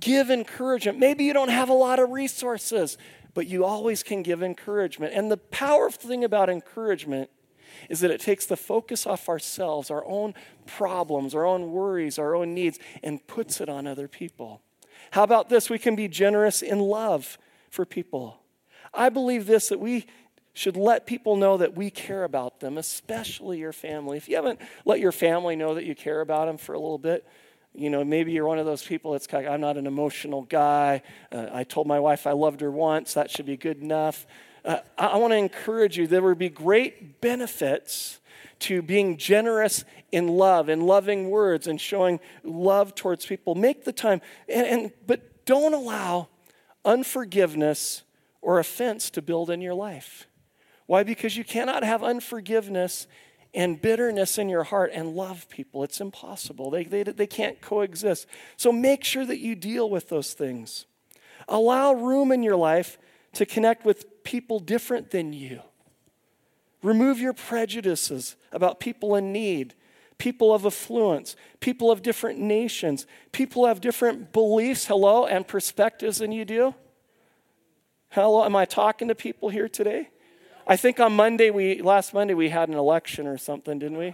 give 0.00 0.30
encouragement. 0.30 0.98
Maybe 0.98 1.24
you 1.24 1.32
don't 1.32 1.48
have 1.48 1.70
a 1.70 1.74
lot 1.74 1.98
of 1.98 2.10
resources, 2.10 2.98
but 3.32 3.46
you 3.46 3.64
always 3.64 4.02
can 4.02 4.22
give 4.22 4.42
encouragement. 4.42 5.14
And 5.14 5.30
the 5.30 5.38
powerful 5.38 6.10
thing 6.10 6.24
about 6.24 6.50
encouragement 6.50 7.30
is 7.88 8.00
that 8.00 8.10
it 8.10 8.20
takes 8.20 8.46
the 8.46 8.56
focus 8.56 9.06
off 9.06 9.28
ourselves, 9.28 9.90
our 9.90 10.04
own 10.06 10.34
problems, 10.66 11.34
our 11.34 11.46
own 11.46 11.72
worries, 11.72 12.18
our 12.18 12.34
own 12.34 12.54
needs, 12.54 12.78
and 13.02 13.26
puts 13.26 13.60
it 13.60 13.68
on 13.68 13.86
other 13.86 14.08
people. 14.08 14.60
How 15.12 15.22
about 15.22 15.48
this? 15.48 15.70
We 15.70 15.78
can 15.78 15.96
be 15.96 16.08
generous 16.08 16.62
in 16.62 16.80
love 16.80 17.38
for 17.70 17.84
people. 17.84 18.40
I 18.92 19.08
believe 19.08 19.46
this 19.46 19.68
that 19.68 19.80
we 19.80 20.06
should 20.52 20.76
let 20.76 21.06
people 21.06 21.36
know 21.36 21.56
that 21.56 21.76
we 21.76 21.90
care 21.90 22.24
about 22.24 22.60
them, 22.60 22.78
especially 22.78 23.58
your 23.58 23.72
family. 23.72 24.16
If 24.16 24.28
you 24.28 24.36
haven't 24.36 24.60
let 24.84 24.98
your 24.98 25.12
family 25.12 25.56
know 25.56 25.74
that 25.74 25.84
you 25.84 25.94
care 25.94 26.20
about 26.20 26.46
them 26.46 26.58
for 26.58 26.74
a 26.74 26.78
little 26.80 26.98
bit, 26.98 27.26
you 27.74 27.90
know, 27.90 28.02
maybe 28.02 28.32
you're 28.32 28.46
one 28.46 28.58
of 28.58 28.66
those 28.66 28.82
people 28.82 29.12
that's 29.12 29.26
kind 29.26 29.46
of, 29.46 29.52
I'm 29.52 29.60
not 29.60 29.76
an 29.76 29.86
emotional 29.86 30.42
guy. 30.42 31.02
Uh, 31.30 31.46
I 31.52 31.62
told 31.64 31.86
my 31.86 32.00
wife 32.00 32.26
I 32.26 32.32
loved 32.32 32.60
her 32.60 32.72
once. 32.72 33.14
That 33.14 33.30
should 33.30 33.46
be 33.46 33.56
good 33.56 33.80
enough 33.80 34.26
uh, 34.64 34.78
I 34.96 35.16
want 35.16 35.32
to 35.32 35.36
encourage 35.36 35.96
you 35.96 36.06
there 36.06 36.22
would 36.22 36.38
be 36.38 36.48
great 36.48 37.20
benefits 37.20 38.18
to 38.60 38.82
being 38.82 39.16
generous 39.16 39.84
in 40.10 40.28
love, 40.28 40.68
in 40.68 40.80
loving 40.80 41.30
words, 41.30 41.66
and 41.66 41.80
showing 41.80 42.20
love 42.42 42.94
towards 42.94 43.26
people. 43.26 43.54
Make 43.54 43.84
the 43.84 43.92
time, 43.92 44.20
and, 44.48 44.66
and, 44.66 44.92
but 45.06 45.44
don't 45.44 45.74
allow 45.74 46.28
unforgiveness 46.84 48.02
or 48.40 48.58
offense 48.58 49.10
to 49.10 49.22
build 49.22 49.50
in 49.50 49.60
your 49.60 49.74
life. 49.74 50.26
Why? 50.86 51.02
Because 51.02 51.36
you 51.36 51.44
cannot 51.44 51.84
have 51.84 52.02
unforgiveness 52.02 53.06
and 53.54 53.80
bitterness 53.80 54.38
in 54.38 54.48
your 54.48 54.64
heart 54.64 54.90
and 54.92 55.14
love 55.14 55.48
people. 55.48 55.82
It's 55.82 56.00
impossible. 56.00 56.70
They, 56.70 56.84
they, 56.84 57.02
they 57.02 57.26
can't 57.26 57.60
coexist. 57.60 58.26
So 58.56 58.72
make 58.72 59.04
sure 59.04 59.24
that 59.26 59.38
you 59.38 59.54
deal 59.54 59.88
with 59.88 60.08
those 60.08 60.32
things. 60.32 60.86
Allow 61.48 61.94
room 61.94 62.30
in 62.32 62.42
your 62.42 62.56
life 62.56 62.98
to 63.34 63.46
connect 63.46 63.84
with 63.84 64.17
people 64.28 64.60
different 64.60 65.10
than 65.10 65.32
you. 65.32 65.62
Remove 66.82 67.18
your 67.18 67.32
prejudices 67.32 68.36
about 68.52 68.78
people 68.78 69.14
in 69.14 69.32
need, 69.32 69.72
people 70.18 70.52
of 70.52 70.66
affluence, 70.66 71.34
people 71.60 71.90
of 71.90 72.02
different 72.02 72.38
nations, 72.38 73.06
people 73.32 73.64
have 73.64 73.80
different 73.80 74.30
beliefs, 74.34 74.84
hello, 74.84 75.24
and 75.24 75.48
perspectives 75.48 76.18
than 76.18 76.30
you 76.30 76.44
do. 76.44 76.74
Hello, 78.10 78.44
am 78.44 78.54
I 78.54 78.66
talking 78.66 79.08
to 79.08 79.14
people 79.14 79.48
here 79.48 79.66
today? 79.66 80.10
I 80.66 80.76
think 80.76 81.00
on 81.00 81.16
Monday, 81.16 81.48
we 81.48 81.80
last 81.80 82.12
Monday 82.12 82.34
we 82.34 82.50
had 82.50 82.68
an 82.68 82.74
election 82.74 83.26
or 83.26 83.38
something, 83.38 83.78
didn't 83.78 83.96
we? 83.96 84.08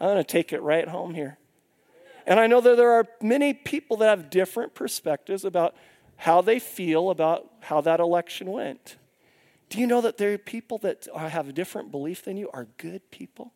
I'm 0.00 0.08
going 0.08 0.16
to 0.16 0.24
take 0.24 0.54
it 0.54 0.62
right 0.62 0.88
home 0.88 1.12
here. 1.12 1.36
And 2.26 2.40
I 2.40 2.46
know 2.46 2.62
that 2.62 2.78
there 2.78 2.92
are 2.92 3.06
many 3.20 3.52
people 3.52 3.98
that 3.98 4.08
have 4.08 4.30
different 4.30 4.74
perspectives 4.74 5.44
about 5.44 5.74
how 6.18 6.42
they 6.42 6.58
feel 6.58 7.10
about 7.10 7.50
how 7.60 7.80
that 7.80 8.00
election 8.00 8.50
went. 8.50 8.96
Do 9.70 9.78
you 9.80 9.86
know 9.86 10.00
that 10.00 10.18
there 10.18 10.32
are 10.32 10.38
people 10.38 10.78
that 10.78 11.08
have 11.16 11.48
a 11.48 11.52
different 11.52 11.90
belief 11.90 12.24
than 12.24 12.36
you 12.36 12.50
are 12.52 12.66
good 12.76 13.10
people? 13.10 13.52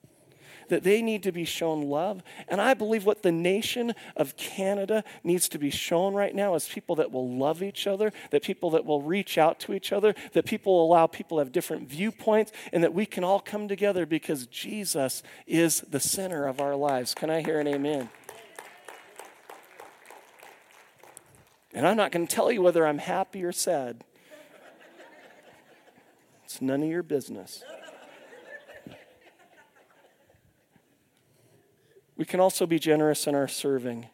That 0.69 0.85
they 0.85 1.03
need 1.03 1.25
to 1.25 1.33
be 1.33 1.45
shown 1.45 1.83
love. 1.83 2.23
And 2.49 2.61
I 2.61 2.73
believe 2.75 3.05
what 3.05 3.23
the 3.23 3.33
nation 3.33 3.95
of 4.17 4.37
Canada 4.37 5.03
needs 5.25 5.49
to 5.51 5.59
be 5.59 5.71
shown 5.71 6.15
right 6.15 6.35
now 6.35 6.55
is 6.55 6.69
people 6.69 6.97
that 6.97 7.11
will 7.11 7.29
love 7.29 7.63
each 7.63 7.87
other, 7.87 8.13
that 8.31 8.43
people 8.43 8.71
that 8.71 8.85
will 8.85 9.03
reach 9.03 9.37
out 9.37 9.59
to 9.61 9.75
each 9.75 9.93
other, 9.93 10.15
that 10.33 10.47
people 10.47 10.75
will 10.75 10.87
allow 10.87 11.07
people 11.07 11.39
to 11.39 11.45
have 11.45 11.53
different 11.53 11.89
viewpoints, 11.89 12.53
and 12.73 12.83
that 12.85 12.95
we 12.95 13.05
can 13.05 13.25
all 13.25 13.41
come 13.41 13.67
together 13.67 14.07
because 14.07 14.47
Jesus 14.47 15.23
is 15.47 15.81
the 15.81 16.01
center 16.01 16.47
of 16.47 16.61
our 16.61 16.77
lives. 16.77 17.13
Can 17.13 17.29
I 17.29 17.43
hear 17.43 17.59
an 17.59 17.67
amen? 17.67 18.09
And 21.75 21.87
I'm 21.87 21.97
not 21.97 22.13
going 22.13 22.27
to 22.27 22.35
tell 22.35 22.53
you 22.53 22.63
whether 22.63 22.87
I'm 22.87 22.99
happy 22.99 23.43
or 23.45 23.53
sad. 23.53 24.05
It's 26.45 26.61
none 26.61 26.83
of 26.83 26.89
your 26.89 27.03
business. 27.03 27.65
We 32.17 32.27
can 32.27 32.41
also 32.41 32.67
be 32.67 32.79
generous 32.79 33.27
in 33.27 33.35
our 33.35 33.49
serving. 33.49 34.07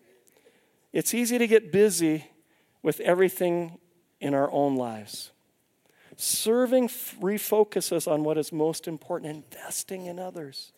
It's 0.93 1.13
easy 1.13 1.37
to 1.37 1.47
get 1.47 1.73
busy 1.73 2.27
with 2.83 3.01
everything 3.01 3.79
in 4.21 4.35
our 4.35 4.51
own 4.51 4.77
lives. 4.77 5.33
Serving 6.17 6.89
refocuses 6.89 8.11
on 8.11 8.25
what 8.25 8.39
is 8.39 8.53
most 8.53 8.89
important, 8.89 9.45
investing 9.53 10.07
in 10.07 10.19
others. 10.19 10.73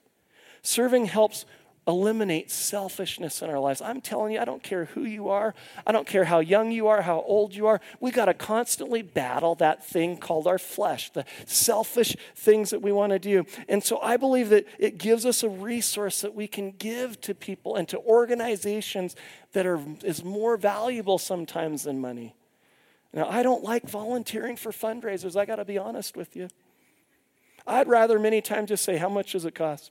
Serving 0.62 1.06
helps 1.06 1.46
eliminate 1.86 2.50
selfishness 2.50 3.42
in 3.42 3.50
our 3.50 3.58
lives. 3.58 3.80
I'm 3.80 4.00
telling 4.00 4.32
you, 4.32 4.40
I 4.40 4.44
don't 4.44 4.62
care 4.62 4.86
who 4.86 5.04
you 5.04 5.28
are, 5.28 5.54
I 5.86 5.92
don't 5.92 6.06
care 6.06 6.24
how 6.24 6.40
young 6.40 6.70
you 6.70 6.88
are, 6.88 7.02
how 7.02 7.20
old 7.22 7.54
you 7.54 7.66
are. 7.66 7.80
We 8.00 8.10
got 8.10 8.26
to 8.26 8.34
constantly 8.34 9.02
battle 9.02 9.54
that 9.56 9.84
thing 9.84 10.16
called 10.18 10.46
our 10.46 10.58
flesh, 10.58 11.10
the 11.10 11.24
selfish 11.46 12.16
things 12.36 12.70
that 12.70 12.82
we 12.82 12.92
want 12.92 13.12
to 13.12 13.18
do. 13.18 13.44
And 13.68 13.82
so 13.82 13.98
I 14.00 14.16
believe 14.16 14.50
that 14.50 14.66
it 14.78 14.98
gives 14.98 15.24
us 15.24 15.42
a 15.42 15.48
resource 15.48 16.20
that 16.20 16.34
we 16.34 16.46
can 16.46 16.72
give 16.72 17.20
to 17.22 17.34
people 17.34 17.76
and 17.76 17.88
to 17.88 17.98
organizations 17.98 19.16
that 19.52 19.66
are 19.66 19.80
is 20.04 20.22
more 20.22 20.56
valuable 20.56 21.18
sometimes 21.18 21.84
than 21.84 22.00
money. 22.00 22.34
Now, 23.12 23.28
I 23.28 23.42
don't 23.42 23.64
like 23.64 23.88
volunteering 23.88 24.56
for 24.56 24.70
fundraisers. 24.70 25.34
I 25.34 25.44
got 25.44 25.56
to 25.56 25.64
be 25.64 25.78
honest 25.78 26.16
with 26.16 26.36
you. 26.36 26.48
I'd 27.66 27.88
rather 27.88 28.18
many 28.18 28.40
times 28.40 28.68
just 28.68 28.84
say, 28.84 28.98
How 28.98 29.08
much 29.08 29.32
does 29.32 29.44
it 29.44 29.54
cost? 29.54 29.90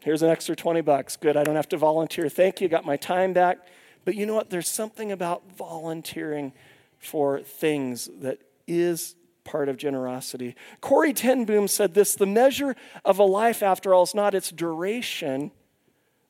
Here's 0.00 0.22
an 0.22 0.30
extra 0.30 0.56
20 0.56 0.80
bucks. 0.80 1.16
Good, 1.16 1.36
I 1.36 1.44
don't 1.44 1.56
have 1.56 1.68
to 1.70 1.76
volunteer. 1.76 2.28
Thank 2.28 2.60
you, 2.60 2.68
got 2.68 2.84
my 2.84 2.96
time 2.96 3.32
back. 3.32 3.58
But 4.04 4.14
you 4.14 4.26
know 4.26 4.34
what? 4.34 4.50
There's 4.50 4.68
something 4.68 5.12
about 5.12 5.42
volunteering 5.56 6.52
for 6.98 7.40
things 7.40 8.08
that 8.20 8.38
is 8.66 9.14
part 9.44 9.68
of 9.68 9.76
generosity. 9.76 10.54
Corrie 10.80 11.12
ten 11.12 11.44
Boom 11.44 11.68
said 11.68 11.94
this 11.94 12.14
the 12.14 12.26
measure 12.26 12.76
of 13.04 13.18
a 13.18 13.24
life, 13.24 13.62
after 13.62 13.92
all, 13.92 14.02
is 14.02 14.14
not 14.14 14.34
its 14.34 14.50
duration, 14.50 15.50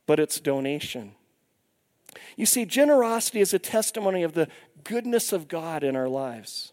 but 0.06 0.18
its 0.18 0.40
donation. 0.40 1.12
You 2.36 2.46
see, 2.46 2.64
generosity 2.64 3.40
is 3.40 3.54
a 3.54 3.58
testimony 3.58 4.22
of 4.22 4.32
the 4.32 4.48
goodness 4.84 5.32
of 5.32 5.48
God 5.48 5.84
in 5.84 5.94
our 5.94 6.08
lives. 6.08 6.72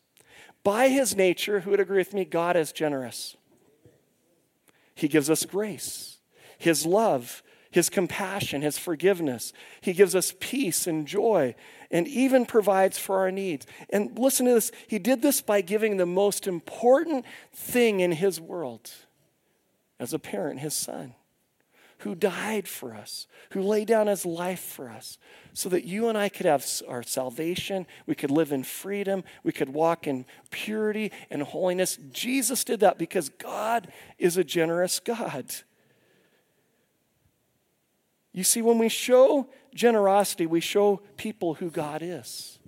By 0.64 0.90
his 0.90 1.16
nature, 1.16 1.62
who 1.62 1.72
would 1.72 1.80
agree 1.80 2.00
with 2.00 2.14
me? 2.14 2.26
God 2.26 2.56
is 2.56 2.72
generous. 2.72 3.36
He 4.96 5.08
gives 5.08 5.30
us 5.30 5.46
grace, 5.46 6.17
his 6.58 6.86
love, 6.86 7.43
his 7.72 7.89
compassion, 7.89 8.62
his 8.62 8.78
forgiveness. 8.78 9.54
He 9.82 9.93
gives 9.93 10.15
us 10.15 10.34
peace 10.39 10.88
and 10.88 11.08
joy 11.08 11.56
and 11.91 12.08
even 12.08 12.46
provides 12.46 12.98
for 12.98 13.20
our 13.20 13.32
needs. 13.32 13.65
And 13.89 14.17
listen 14.17 14.46
to 14.46 14.54
this 14.54 14.72
He 14.88 15.00
did 15.00 15.22
this 15.22 15.41
by 15.41 15.62
giving 15.62 15.98
the 15.98 16.06
most 16.06 16.48
important 16.48 17.26
thing 17.54 18.00
in 18.00 18.13
His 18.13 18.39
world 18.39 18.91
as 20.00 20.13
a 20.13 20.20
parent, 20.20 20.60
His 20.60 20.74
Son, 20.74 21.15
who 22.00 22.13
died 22.13 22.67
for 22.67 22.93
us, 22.93 23.28
who 23.52 23.62
laid 23.62 23.88
down 23.88 24.08
His 24.08 24.26
life 24.26 24.60
for 24.60 24.89
us, 24.89 25.17
so 25.54 25.70
that 25.70 25.86
you 25.86 26.10
and 26.10 26.17
I 26.17 26.30
could 26.30 26.46
have 26.46 26.65
our 26.88 27.04
salvation, 27.04 27.88
we 28.06 28.15
could 28.15 28.32
live 28.32 28.52
in 28.52 28.63
freedom, 28.63 29.24
we 29.43 29.52
could 29.52 29.70
walk 29.70 30.08
in 30.08 30.26
purity 30.52 31.12
and 31.30 31.41
holiness. 31.41 31.98
Jesus 32.12 32.63
did 32.63 32.82
that 32.82 32.98
because 32.98 33.30
God 33.30 33.88
is 34.17 34.38
a 34.38 34.43
generous 34.43 35.00
God. 35.00 35.54
You 38.38 38.43
see, 38.43 38.62
when 38.62 38.78
we 38.78 38.88
show 38.88 39.50
generosity, 39.73 40.45
we 40.45 40.60
show 40.60 41.02
people 41.17 41.56
who 41.56 41.71
God 41.71 42.04
is. 42.04 42.60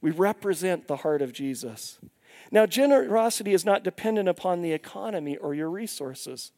We 0.00 0.12
represent 0.12 0.86
the 0.86 0.98
heart 0.98 1.20
of 1.20 1.32
Jesus. 1.32 1.98
Now, 2.52 2.64
generosity 2.66 3.54
is 3.54 3.64
not 3.64 3.82
dependent 3.82 4.28
upon 4.28 4.62
the 4.62 4.70
economy 4.70 5.36
or 5.36 5.52
your 5.52 5.68
resources. 5.68 6.52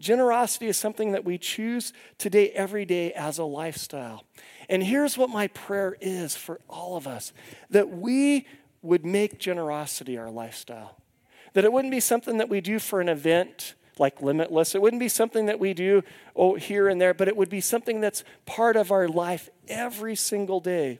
Generosity 0.00 0.66
is 0.66 0.78
something 0.78 1.12
that 1.12 1.24
we 1.24 1.38
choose 1.38 1.92
today, 2.18 2.50
every 2.56 2.84
day, 2.84 3.12
as 3.12 3.38
a 3.38 3.44
lifestyle. 3.44 4.24
And 4.68 4.82
here's 4.82 5.16
what 5.16 5.30
my 5.30 5.46
prayer 5.46 5.96
is 6.00 6.34
for 6.34 6.58
all 6.68 6.96
of 6.96 7.06
us 7.06 7.32
that 7.70 7.88
we 7.88 8.48
would 8.82 9.06
make 9.06 9.38
generosity 9.38 10.18
our 10.18 10.28
lifestyle. 10.28 10.96
That 11.52 11.64
it 11.64 11.72
wouldn't 11.72 11.92
be 11.92 12.00
something 12.00 12.38
that 12.38 12.48
we 12.48 12.60
do 12.60 12.80
for 12.80 13.00
an 13.00 13.08
event 13.08 13.74
like 13.98 14.22
limitless. 14.22 14.74
It 14.74 14.82
wouldn't 14.82 15.00
be 15.00 15.08
something 15.08 15.46
that 15.46 15.60
we 15.60 15.74
do 15.74 16.02
oh, 16.36 16.54
here 16.54 16.88
and 16.88 17.00
there, 17.00 17.14
but 17.14 17.28
it 17.28 17.36
would 17.36 17.50
be 17.50 17.60
something 17.60 18.00
that's 18.00 18.24
part 18.46 18.76
of 18.76 18.90
our 18.90 19.08
life 19.08 19.48
every 19.68 20.16
single 20.16 20.60
day. 20.60 20.98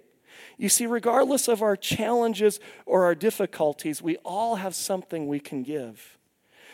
You 0.57 0.69
see, 0.69 0.87
regardless 0.87 1.49
of 1.49 1.63
our 1.63 1.77
challenges 1.77 2.61
or 2.85 3.05
our 3.05 3.15
difficulties, 3.15 4.03
we 4.03 4.17
all 4.19 4.57
have 4.57 4.75
something 4.75 5.27
we 5.27 5.41
can 5.41 5.63
give. 5.63 6.19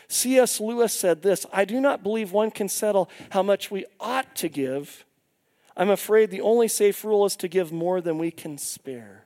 C.S. 0.09 0.59
Lewis 0.59 0.93
said 0.93 1.21
this 1.21 1.45
I 1.51 1.65
do 1.65 1.79
not 1.79 2.03
believe 2.03 2.31
one 2.31 2.51
can 2.51 2.69
settle 2.69 3.09
how 3.31 3.43
much 3.43 3.71
we 3.71 3.85
ought 3.99 4.35
to 4.37 4.49
give. 4.49 5.05
I'm 5.75 5.89
afraid 5.89 6.31
the 6.31 6.41
only 6.41 6.67
safe 6.67 7.03
rule 7.05 7.25
is 7.25 7.35
to 7.37 7.47
give 7.47 7.71
more 7.71 8.01
than 8.01 8.17
we 8.17 8.31
can 8.31 8.57
spare. 8.57 9.25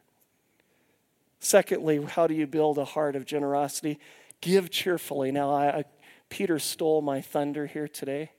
Secondly, 1.40 2.04
how 2.04 2.28
do 2.28 2.34
you 2.34 2.46
build 2.46 2.78
a 2.78 2.86
heart 2.86 3.16
of 3.16 3.26
generosity? 3.26 4.00
Give 4.42 4.70
cheerfully. 4.70 5.32
Now, 5.32 5.52
I, 5.52 5.86
Peter 6.32 6.58
stole 6.58 7.04
my 7.04 7.22
thunder 7.22 7.68
here 7.68 7.88
today 7.88 8.32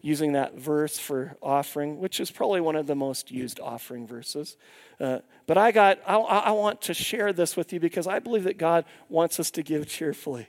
using 0.00 0.32
that 0.32 0.58
verse 0.58 0.98
for 0.98 1.36
offering, 1.40 2.00
which 2.00 2.18
is 2.18 2.30
probably 2.30 2.60
one 2.60 2.74
of 2.74 2.86
the 2.86 2.94
most 2.94 3.30
used 3.30 3.60
offering 3.60 4.06
verses. 4.06 4.56
Uh, 5.00 5.20
but 5.46 5.56
I 5.56 5.70
got, 5.70 5.98
I, 6.06 6.16
I 6.16 6.50
want 6.50 6.82
to 6.82 6.94
share 6.94 7.32
this 7.32 7.56
with 7.56 7.72
you 7.72 7.78
because 7.78 8.06
I 8.06 8.18
believe 8.18 8.44
that 8.44 8.58
God 8.58 8.84
wants 9.08 9.38
us 9.38 9.50
to 9.52 9.62
give 9.62 9.86
cheerfully. 9.86 10.48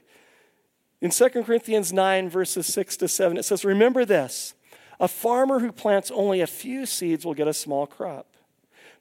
In 1.00 1.10
2 1.10 1.28
Corinthians 1.28 1.92
9, 1.92 2.28
verses 2.28 2.66
6 2.66 2.96
to 2.98 3.08
7, 3.08 3.36
it 3.36 3.44
says, 3.44 3.64
Remember 3.64 4.04
this 4.04 4.54
a 4.98 5.08
farmer 5.08 5.60
who 5.60 5.72
plants 5.72 6.10
only 6.10 6.40
a 6.40 6.46
few 6.46 6.86
seeds 6.86 7.24
will 7.24 7.34
get 7.34 7.48
a 7.48 7.54
small 7.54 7.86
crop, 7.86 8.36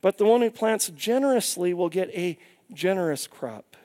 but 0.01 0.17
the 0.17 0.25
one 0.25 0.41
who 0.41 0.51
plants 0.51 0.89
generously 0.89 1.73
will 1.73 1.89
get 1.89 2.09
a 2.09 2.37
generous 2.73 3.27
crop. 3.27 3.77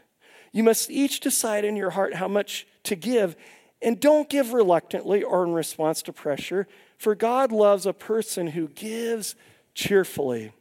You 0.53 0.65
must 0.65 0.91
each 0.91 1.21
decide 1.21 1.65
in 1.65 1.77
your 1.77 1.91
heart 1.91 2.15
how 2.15 2.29
much 2.29 2.67
to 2.85 2.97
give 2.97 3.37
and 3.83 3.99
don't 3.99 4.29
give 4.29 4.53
reluctantly 4.53 5.23
or 5.23 5.45
in 5.45 5.53
response 5.53 6.03
to 6.03 6.13
pressure, 6.13 6.67
for 6.99 7.15
God 7.15 7.51
loves 7.51 7.87
a 7.87 7.93
person 7.93 8.49
who 8.49 8.69
gives 8.69 9.35
cheerfully. 9.75 10.53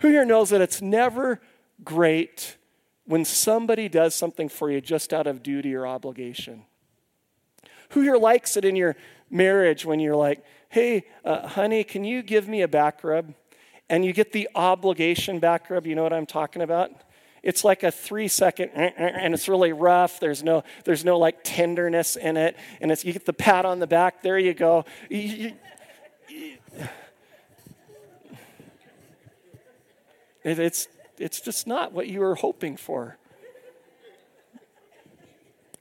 Who 0.00 0.08
here 0.08 0.24
knows 0.24 0.50
that 0.50 0.60
it's 0.60 0.82
never 0.82 1.40
great 1.84 2.56
when 3.04 3.24
somebody 3.24 3.88
does 3.88 4.14
something 4.14 4.48
for 4.48 4.70
you 4.70 4.80
just 4.80 5.12
out 5.12 5.26
of 5.26 5.42
duty 5.42 5.74
or 5.74 5.86
obligation? 5.86 6.64
Who 7.90 8.02
here 8.02 8.16
likes 8.16 8.56
it 8.56 8.64
in 8.64 8.76
your 8.76 8.96
marriage 9.30 9.84
when 9.84 10.00
you're 10.00 10.16
like, 10.16 10.44
hey, 10.68 11.04
uh, 11.24 11.46
honey, 11.48 11.84
can 11.84 12.04
you 12.04 12.22
give 12.22 12.48
me 12.48 12.62
a 12.62 12.68
back 12.68 13.02
rub? 13.02 13.34
And 13.88 14.04
you 14.04 14.12
get 14.12 14.32
the 14.32 14.48
obligation 14.54 15.38
back 15.38 15.70
rub, 15.70 15.86
you 15.86 15.94
know 15.94 16.02
what 16.02 16.12
I'm 16.12 16.26
talking 16.26 16.62
about? 16.62 16.90
It's 17.42 17.64
like 17.64 17.82
a 17.82 17.90
three 17.90 18.28
second, 18.28 18.70
eh, 18.74 18.90
eh, 18.96 19.10
and 19.20 19.34
it's 19.34 19.48
really 19.48 19.72
rough. 19.72 20.20
There's 20.20 20.42
no, 20.42 20.64
there's 20.84 21.04
no 21.04 21.18
like 21.18 21.38
tenderness 21.44 22.16
in 22.16 22.36
it. 22.36 22.56
And 22.80 22.90
it's, 22.90 23.04
you 23.04 23.12
get 23.12 23.26
the 23.26 23.32
pat 23.32 23.64
on 23.64 23.78
the 23.78 23.86
back. 23.86 24.22
There 24.22 24.38
you 24.38 24.54
go. 24.54 24.84
It's, 30.44 30.88
it's 31.18 31.40
just 31.40 31.66
not 31.66 31.92
what 31.92 32.08
you 32.08 32.20
were 32.20 32.34
hoping 32.34 32.76
for. 32.76 33.16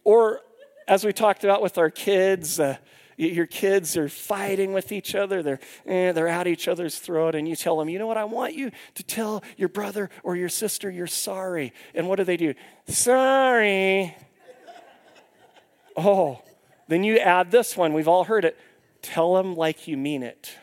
Or, 0.03 0.41
as 0.87 1.03
we 1.03 1.11
talked 1.11 1.43
about 1.43 1.61
with 1.61 1.77
our 1.77 1.89
kids, 1.89 2.59
uh, 2.59 2.77
your 3.17 3.47
kids 3.47 3.97
are 3.97 4.08
fighting 4.08 4.73
with 4.73 4.91
each 4.91 5.15
other, 5.15 5.41
they're, 5.41 5.60
eh, 5.88 6.12
they're 6.12 6.27
at 6.27 6.45
each 6.45 6.67
other's 6.67 6.99
throat, 6.99 7.34
and 7.34 7.47
you 7.47 7.56
tell 7.56 7.77
them, 7.77 7.89
you 7.89 7.97
know 7.97 8.08
what, 8.08 8.17
I 8.17 8.25
want 8.25 8.53
you 8.53 8.71
to 8.93 9.03
tell 9.03 9.43
your 9.58 9.69
brother 9.69 10.10
or 10.23 10.36
your 10.36 10.49
sister 10.49 10.89
you're 10.89 11.08
sorry. 11.08 11.73
And 11.95 12.08
what 12.08 12.17
do 12.17 12.23
they 12.23 12.38
do? 12.38 12.53
Sorry. 12.88 14.15
Oh, 15.95 16.43
then 16.88 17.03
you 17.03 17.17
add 17.17 17.49
this 17.49 17.75
one. 17.75 17.93
We've 17.93 18.08
all 18.08 18.23
heard 18.23 18.45
it. 18.45 18.58
Tell 19.01 19.34
them 19.34 19.56
like 19.56 19.88
you 19.88 19.97
mean 19.97 20.21
it. 20.21 20.56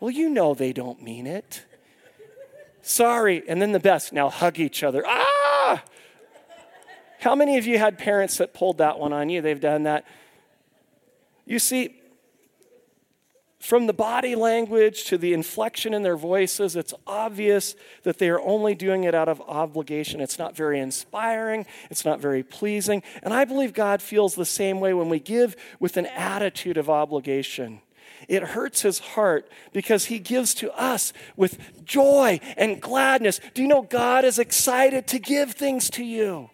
Well, 0.00 0.10
you 0.10 0.30
know 0.30 0.54
they 0.54 0.72
don't 0.72 1.02
mean 1.02 1.26
it. 1.26 1.64
Sorry. 2.80 3.42
And 3.46 3.60
then 3.60 3.72
the 3.72 3.80
best. 3.80 4.12
Now 4.12 4.30
hug 4.30 4.58
each 4.58 4.82
other. 4.82 5.04
Ah! 5.06 5.82
How 7.20 7.34
many 7.34 7.58
of 7.58 7.66
you 7.66 7.78
had 7.78 7.98
parents 7.98 8.38
that 8.38 8.52
pulled 8.54 8.78
that 8.78 8.98
one 8.98 9.12
on 9.12 9.28
you? 9.28 9.40
They've 9.40 9.60
done 9.60 9.84
that. 9.84 10.06
You 11.46 11.58
see, 11.58 12.00
from 13.64 13.86
the 13.86 13.94
body 13.94 14.34
language 14.34 15.04
to 15.04 15.16
the 15.16 15.32
inflection 15.32 15.94
in 15.94 16.02
their 16.02 16.18
voices, 16.18 16.76
it's 16.76 16.92
obvious 17.06 17.74
that 18.02 18.18
they 18.18 18.28
are 18.28 18.40
only 18.40 18.74
doing 18.74 19.04
it 19.04 19.14
out 19.14 19.28
of 19.28 19.40
obligation. 19.42 20.20
It's 20.20 20.38
not 20.38 20.54
very 20.54 20.78
inspiring, 20.78 21.64
it's 21.90 22.04
not 22.04 22.20
very 22.20 22.42
pleasing. 22.42 23.02
And 23.22 23.32
I 23.32 23.46
believe 23.46 23.72
God 23.72 24.02
feels 24.02 24.34
the 24.34 24.44
same 24.44 24.80
way 24.80 24.92
when 24.92 25.08
we 25.08 25.18
give 25.18 25.56
with 25.80 25.96
an 25.96 26.04
attitude 26.06 26.76
of 26.76 26.90
obligation. 26.90 27.80
It 28.28 28.42
hurts 28.42 28.82
his 28.82 28.98
heart 28.98 29.50
because 29.72 30.06
he 30.06 30.18
gives 30.18 30.54
to 30.56 30.70
us 30.72 31.12
with 31.36 31.84
joy 31.84 32.40
and 32.58 32.80
gladness. 32.82 33.40
Do 33.54 33.62
you 33.62 33.68
know 33.68 33.82
God 33.82 34.26
is 34.26 34.38
excited 34.38 35.06
to 35.08 35.18
give 35.18 35.52
things 35.52 35.88
to 35.90 36.04
you? 36.04 36.50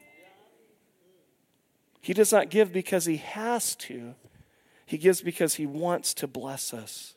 He 2.01 2.15
does 2.15 2.33
not 2.33 2.51
give 2.51 2.73
because 2.73 3.05
he 3.05 3.19
has 3.19 3.75
to, 3.77 4.15
he 4.91 4.99
gives 4.99 5.21
because 5.21 5.55
He 5.55 5.67
wants 5.67 6.15
to 6.15 6.27
bless 6.27 6.75
us. 6.75 7.15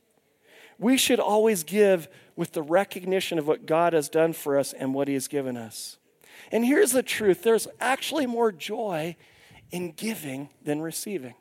We 0.77 0.95
should 0.95 1.19
always 1.19 1.63
give 1.63 2.07
with 2.35 2.51
the 2.51 2.61
recognition 2.61 3.39
of 3.39 3.47
what 3.47 3.65
God 3.65 3.93
has 3.93 4.09
done 4.09 4.33
for 4.33 4.59
us 4.59 4.73
and 4.73 4.93
what 4.93 5.07
He 5.07 5.15
has 5.15 5.27
given 5.27 5.57
us. 5.57 5.97
And 6.51 6.63
here's 6.63 6.91
the 6.91 7.01
truth 7.01 7.41
there's 7.41 7.67
actually 7.79 8.27
more 8.27 8.51
joy 8.51 9.15
in 9.71 9.93
giving 9.93 10.49
than 10.63 10.83
receiving. 10.83 11.33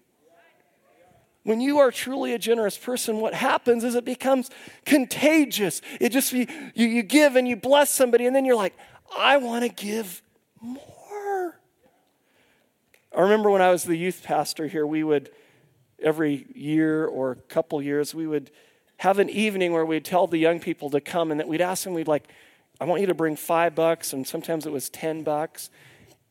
When 1.43 1.61
you 1.61 1.81
are 1.81 1.91
truly 1.91 2.33
a 2.33 2.39
generous 2.39 2.79
person, 2.79 3.19
what 3.19 3.35
happens 3.35 3.85
is 3.85 3.95
it 3.95 4.07
becomes 4.07 4.49
contagious. 4.87 5.83
It 6.01 6.13
just, 6.13 6.33
you, 6.33 6.47
you 6.75 7.03
give 7.03 7.37
and 7.37 7.47
you 7.47 7.57
bless 7.57 7.91
somebody, 7.91 8.25
and 8.25 8.35
then 8.35 8.47
you're 8.47 8.57
like, 8.57 8.75
I 9.15 9.37
want 9.37 9.65
to 9.65 9.69
give 9.69 10.23
more. 10.63 11.61
I 13.15 13.21
remember 13.21 13.51
when 13.51 13.61
I 13.61 13.71
was 13.71 13.85
the 13.85 13.97
youth 13.97 14.23
pastor 14.23 14.67
here, 14.67 14.87
we 14.87 15.05
would 15.05 15.29
every 16.03 16.47
year 16.55 17.07
or 17.07 17.37
couple 17.49 17.81
years, 17.83 18.15
we 18.15 18.27
would 18.27 18.51
have 18.99 19.19
an 19.19 19.29
evening 19.31 19.73
where 19.73 19.85
we'd 19.85 20.05
tell 20.05 20.27
the 20.27 20.39
young 20.39 20.61
people 20.61 20.91
to 20.91 21.01
come 21.01 21.31
and 21.31 21.41
that 21.41 21.49
we'd 21.49 21.61
ask 21.61 21.85
them, 21.85 21.95
we'd 21.95 22.09
like, 22.09 22.29
I 22.81 22.85
want 22.85 23.01
you 23.01 23.07
to 23.09 23.15
bring 23.15 23.37
five 23.37 23.75
bucks, 23.75 24.13
and 24.13 24.27
sometimes 24.27 24.67
it 24.67 24.73
was 24.73 24.89
10 24.91 25.23
bucks. 25.23 25.71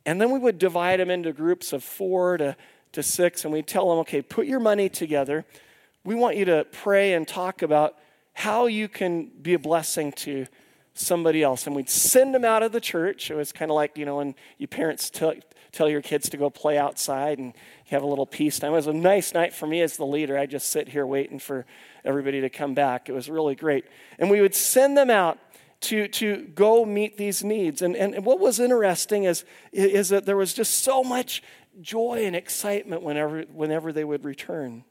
And 0.05 0.19
then 0.19 0.31
we 0.31 0.39
would 0.39 0.57
divide 0.57 0.99
them 0.99 1.09
into 1.09 1.31
groups 1.33 1.73
of 1.73 1.83
four 1.83 2.37
to, 2.37 2.55
to 2.93 3.03
six, 3.03 3.43
and 3.43 3.53
we'd 3.53 3.67
tell 3.67 3.89
them, 3.89 3.99
okay, 3.99 4.21
put 4.21 4.47
your 4.47 4.59
money 4.59 4.89
together. 4.89 5.45
We 6.03 6.15
want 6.15 6.37
you 6.37 6.45
to 6.45 6.65
pray 6.71 7.13
and 7.13 7.27
talk 7.27 7.61
about 7.61 7.97
how 8.33 8.65
you 8.65 8.87
can 8.87 9.31
be 9.41 9.53
a 9.53 9.59
blessing 9.59 10.11
to 10.13 10.47
somebody 10.93 11.43
else. 11.43 11.67
And 11.67 11.75
we'd 11.75 11.89
send 11.89 12.33
them 12.33 12.45
out 12.45 12.63
of 12.63 12.71
the 12.71 12.81
church. 12.81 13.29
It 13.29 13.35
was 13.35 13.51
kind 13.51 13.69
of 13.69 13.75
like, 13.75 13.97
you 13.97 14.05
know, 14.05 14.17
when 14.17 14.35
your 14.57 14.67
parents 14.67 15.09
tell, 15.09 15.33
tell 15.71 15.89
your 15.89 16.01
kids 16.01 16.29
to 16.29 16.37
go 16.37 16.49
play 16.49 16.77
outside 16.77 17.39
and 17.39 17.53
have 17.89 18.03
a 18.03 18.07
little 18.07 18.25
peace 18.25 18.59
time. 18.59 18.73
It 18.73 18.75
was 18.75 18.87
a 18.87 18.93
nice 18.93 19.33
night 19.33 19.53
for 19.53 19.67
me 19.67 19.81
as 19.81 19.97
the 19.97 20.05
leader. 20.05 20.37
I 20.37 20.45
just 20.45 20.69
sit 20.69 20.89
here 20.89 21.05
waiting 21.05 21.39
for 21.39 21.65
everybody 22.03 22.41
to 22.41 22.49
come 22.49 22.73
back. 22.73 23.09
It 23.09 23.13
was 23.13 23.29
really 23.29 23.55
great. 23.55 23.85
And 24.19 24.29
we 24.29 24.41
would 24.41 24.55
send 24.55 24.97
them 24.97 25.09
out 25.09 25.39
to, 25.81 26.07
to 26.07 26.43
go 26.53 26.85
meet 26.85 27.17
these 27.17 27.43
needs. 27.43 27.81
And, 27.81 27.95
and 27.95 28.23
what 28.25 28.39
was 28.39 28.59
interesting 28.59 29.23
is, 29.23 29.45
is 29.71 30.09
that 30.09 30.25
there 30.25 30.37
was 30.37 30.53
just 30.53 30.83
so 30.83 31.03
much 31.03 31.41
joy 31.79 32.23
and 32.25 32.35
excitement 32.35 33.01
whenever, 33.01 33.41
whenever 33.43 33.91
they 33.91 34.03
would 34.03 34.23
return. 34.23 34.83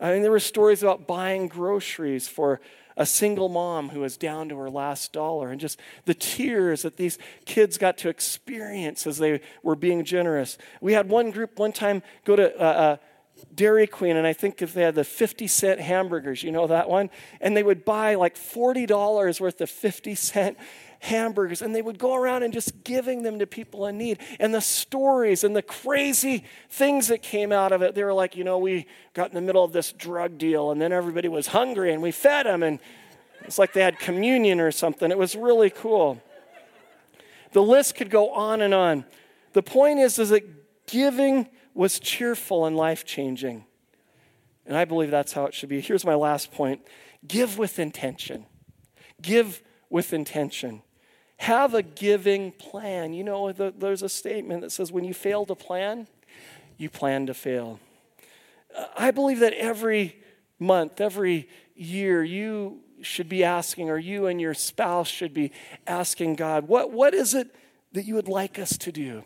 I 0.00 0.12
mean, 0.12 0.22
there 0.22 0.30
were 0.30 0.40
stories 0.40 0.82
about 0.82 1.06
buying 1.06 1.48
groceries 1.48 2.28
for 2.28 2.60
a 2.98 3.06
single 3.06 3.48
mom 3.48 3.90
who 3.90 4.00
was 4.00 4.16
down 4.16 4.48
to 4.48 4.58
her 4.58 4.68
last 4.68 5.12
dollar, 5.12 5.50
and 5.50 5.60
just 5.60 5.78
the 6.04 6.14
tears 6.14 6.82
that 6.82 6.96
these 6.96 7.16
kids 7.46 7.78
got 7.78 7.96
to 7.98 8.08
experience 8.08 9.06
as 9.06 9.18
they 9.18 9.40
were 9.62 9.76
being 9.76 10.04
generous. 10.04 10.58
We 10.80 10.92
had 10.92 11.08
one 11.08 11.30
group 11.30 11.58
one 11.58 11.72
time 11.72 12.02
go 12.24 12.34
to 12.34 12.60
uh, 12.60 12.64
uh, 12.64 12.96
Dairy 13.54 13.86
Queen, 13.86 14.16
and 14.16 14.26
I 14.26 14.32
think 14.32 14.62
if 14.62 14.74
they 14.74 14.82
had 14.82 14.94
the 14.94 15.04
50 15.04 15.46
cent 15.46 15.80
hamburgers, 15.80 16.42
you 16.42 16.52
know 16.52 16.66
that 16.66 16.88
one? 16.88 17.10
And 17.40 17.56
they 17.56 17.62
would 17.62 17.84
buy 17.84 18.14
like 18.14 18.36
$40 18.36 19.40
worth 19.40 19.60
of 19.60 19.70
50 19.70 20.14
cent 20.14 20.58
hamburgers 21.00 21.62
and 21.62 21.74
they 21.74 21.82
would 21.82 21.98
go 21.98 22.14
around 22.14 22.42
and 22.42 22.52
just 22.52 22.82
giving 22.82 23.22
them 23.22 23.38
to 23.38 23.46
people 23.46 23.86
in 23.86 23.98
need. 23.98 24.18
And 24.40 24.52
the 24.52 24.60
stories 24.60 25.44
and 25.44 25.54
the 25.54 25.62
crazy 25.62 26.44
things 26.70 27.08
that 27.08 27.22
came 27.22 27.52
out 27.52 27.72
of 27.72 27.82
it 27.82 27.94
they 27.94 28.02
were 28.02 28.12
like 28.12 28.36
you 28.36 28.44
know 28.44 28.58
we 28.58 28.86
got 29.14 29.28
in 29.28 29.34
the 29.34 29.40
middle 29.40 29.62
of 29.62 29.72
this 29.72 29.92
drug 29.92 30.38
deal 30.38 30.70
and 30.70 30.80
then 30.80 30.92
everybody 30.92 31.28
was 31.28 31.48
hungry 31.48 31.92
and 31.92 32.02
we 32.02 32.10
fed 32.10 32.46
them 32.46 32.62
and 32.62 32.80
it's 33.42 33.58
like 33.58 33.72
they 33.72 33.82
had 33.82 33.98
communion 33.98 34.60
or 34.60 34.72
something. 34.72 35.10
It 35.10 35.18
was 35.18 35.36
really 35.36 35.70
cool. 35.70 36.20
The 37.52 37.62
list 37.62 37.94
could 37.94 38.10
go 38.10 38.30
on 38.30 38.60
and 38.60 38.74
on. 38.74 39.04
The 39.52 39.62
point 39.62 40.00
is 40.00 40.18
is 40.18 40.30
that 40.30 40.86
giving 40.86 41.48
was 41.74 41.98
cheerful 41.98 42.64
and 42.66 42.76
life 42.76 43.04
changing 43.04 43.64
and 44.66 44.76
i 44.76 44.84
believe 44.84 45.10
that's 45.10 45.32
how 45.32 45.44
it 45.44 45.54
should 45.54 45.68
be 45.68 45.80
here's 45.80 46.04
my 46.04 46.14
last 46.14 46.52
point 46.52 46.80
give 47.26 47.58
with 47.58 47.78
intention 47.78 48.46
give 49.20 49.62
with 49.90 50.12
intention 50.12 50.82
have 51.38 51.72
a 51.72 51.82
giving 51.82 52.52
plan. 52.52 53.12
You 53.12 53.24
know, 53.24 53.52
the, 53.52 53.72
there's 53.76 54.02
a 54.02 54.08
statement 54.08 54.60
that 54.62 54.70
says 54.70 54.92
when 54.92 55.04
you 55.04 55.14
fail 55.14 55.46
to 55.46 55.54
plan, 55.54 56.08
you 56.76 56.90
plan 56.90 57.26
to 57.26 57.34
fail. 57.34 57.80
Uh, 58.76 58.86
I 58.96 59.12
believe 59.12 59.38
that 59.40 59.54
every 59.54 60.20
month, 60.58 61.00
every 61.00 61.48
year, 61.76 62.24
you 62.24 62.80
should 63.02 63.28
be 63.28 63.44
asking, 63.44 63.88
or 63.88 63.98
you 63.98 64.26
and 64.26 64.40
your 64.40 64.52
spouse 64.52 65.06
should 65.06 65.32
be 65.32 65.52
asking 65.86 66.34
God, 66.34 66.66
what, 66.66 66.90
what 66.90 67.14
is 67.14 67.34
it 67.34 67.54
that 67.92 68.04
you 68.04 68.16
would 68.16 68.28
like 68.28 68.58
us 68.58 68.76
to 68.78 68.90
do? 68.90 69.24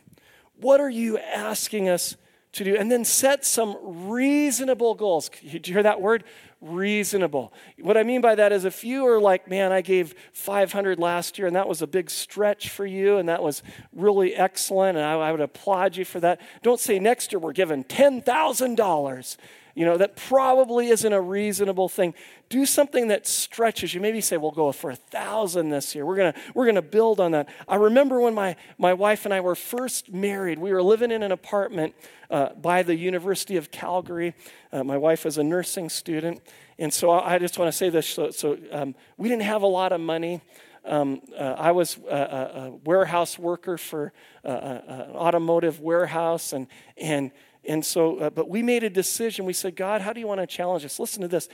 What 0.57 0.81
are 0.81 0.90
you 0.90 1.16
asking 1.16 1.88
us 1.88 2.16
to 2.52 2.64
do? 2.64 2.76
And 2.76 2.90
then 2.90 3.04
set 3.04 3.44
some 3.44 3.76
reasonable 3.82 4.94
goals. 4.94 5.30
Did 5.50 5.68
you 5.68 5.74
hear 5.74 5.82
that 5.82 6.00
word? 6.00 6.24
reasonable. 6.62 7.52
What 7.80 7.96
I 7.96 8.04
mean 8.04 8.20
by 8.20 8.36
that 8.36 8.52
is 8.52 8.64
if 8.64 8.84
you 8.84 9.06
are 9.08 9.20
like, 9.20 9.48
man, 9.48 9.72
I 9.72 9.80
gave 9.80 10.14
500 10.32 10.98
last 10.98 11.36
year 11.36 11.48
and 11.48 11.56
that 11.56 11.68
was 11.68 11.82
a 11.82 11.86
big 11.86 12.08
stretch 12.08 12.68
for 12.68 12.86
you 12.86 13.18
and 13.18 13.28
that 13.28 13.42
was 13.42 13.62
really 13.92 14.34
excellent 14.34 14.96
and 14.96 15.04
I, 15.04 15.14
I 15.14 15.32
would 15.32 15.40
applaud 15.40 15.96
you 15.96 16.04
for 16.04 16.20
that. 16.20 16.40
Don't 16.62 16.78
say 16.78 17.00
next 17.00 17.32
year 17.32 17.40
we're 17.40 17.52
giving 17.52 17.82
$10,000. 17.84 19.36
You 19.74 19.87
know, 19.87 19.96
that 19.96 20.16
probably 20.16 20.88
isn't 20.88 21.12
a 21.12 21.20
reasonable 21.20 21.88
thing. 21.88 22.14
Do 22.48 22.66
something 22.66 23.08
that 23.08 23.26
stretches 23.26 23.94
you. 23.94 24.00
Maybe 24.00 24.20
say, 24.20 24.37
we'll 24.37 24.50
go 24.50 24.70
for 24.72 24.90
a 24.90 24.96
thousand 24.96 25.70
this 25.70 25.94
year. 25.94 26.04
We're 26.04 26.16
gonna, 26.16 26.35
we're 26.54 26.66
gonna 26.66 26.82
build 26.82 27.20
on 27.20 27.32
that. 27.32 27.48
I 27.66 27.76
remember 27.76 28.20
when 28.20 28.35
my, 28.35 28.56
my 28.76 28.92
wife 28.92 29.24
and 29.24 29.32
I 29.32 29.40
were 29.40 29.54
first 29.54 30.12
married, 30.12 30.58
we 30.58 30.72
were 30.72 30.82
living 30.82 31.11
in 31.11 31.22
an 31.22 31.32
apartment 31.32 31.94
uh, 32.30 32.50
by 32.54 32.82
the 32.82 32.94
University 32.96 33.56
of 33.56 33.70
Calgary. 33.70 34.35
Uh, 34.72 34.85
my 34.85 34.96
wife 34.96 35.24
was 35.24 35.38
a 35.38 35.44
nursing 35.44 35.88
student. 35.88 36.42
And 36.78 36.92
so 36.92 37.11
I, 37.11 37.35
I 37.35 37.38
just 37.38 37.58
want 37.58 37.68
to 37.70 37.76
say 37.76 37.88
this. 37.88 38.06
So, 38.06 38.30
so 38.30 38.58
um, 38.70 38.94
we 39.16 39.28
didn't 39.28 39.42
have 39.42 39.62
a 39.62 39.66
lot 39.66 39.92
of 39.92 40.00
money. 40.00 40.42
Um, 40.85 41.22
uh, 41.38 41.54
I 41.56 41.70
was 41.70 41.96
a, 42.11 42.16
a, 42.16 42.70
warehouse 42.85 43.38
worker 43.38 43.78
for 43.78 44.12
uh, 44.44 44.48
an 44.48 45.11
automotive 45.12 45.80
warehouse, 45.80 46.52
and, 46.52 46.66
and 46.96 47.30
and 47.64 47.85
so, 47.85 48.18
uh, 48.18 48.31
but 48.31 48.48
we 48.48 48.62
made 48.62 48.83
a 48.83 48.90
decision. 48.90 49.44
We 49.44 49.53
said, 49.53 49.77
God, 49.77 50.01
how 50.01 50.12
do 50.12 50.20
you 50.20 50.27
want 50.27 50.40
to 50.40 50.46
challenge 50.46 50.85
us? 50.85 50.98
Listen 50.98 51.22
to 51.22 51.29
this. 51.29 51.48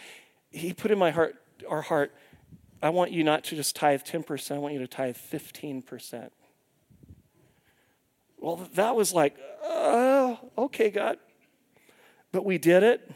He 0.51 0.73
put 0.73 0.91
in 0.91 0.99
my 0.99 1.11
heart, 1.11 1.37
our 1.69 1.83
heart, 1.83 2.15
I 2.83 2.91
want 2.91 3.13
you 3.13 3.25
not 3.25 3.45
to 3.45 3.57
just 3.57 3.75
tithe 3.75 4.03
10%, 4.03 4.55
I 4.55 4.59
want 4.59 4.75
you 4.75 4.81
to 4.81 4.87
tithe 4.87 5.17
15%. 5.17 6.31
Well, 8.39 8.69
that 8.75 8.95
was 8.95 9.13
like, 9.13 9.37
oh, 9.65 10.39
okay, 10.57 10.91
God. 10.91 11.19
But 12.31 12.45
we 12.45 12.57
did 12.57 12.85
it, 12.85 13.11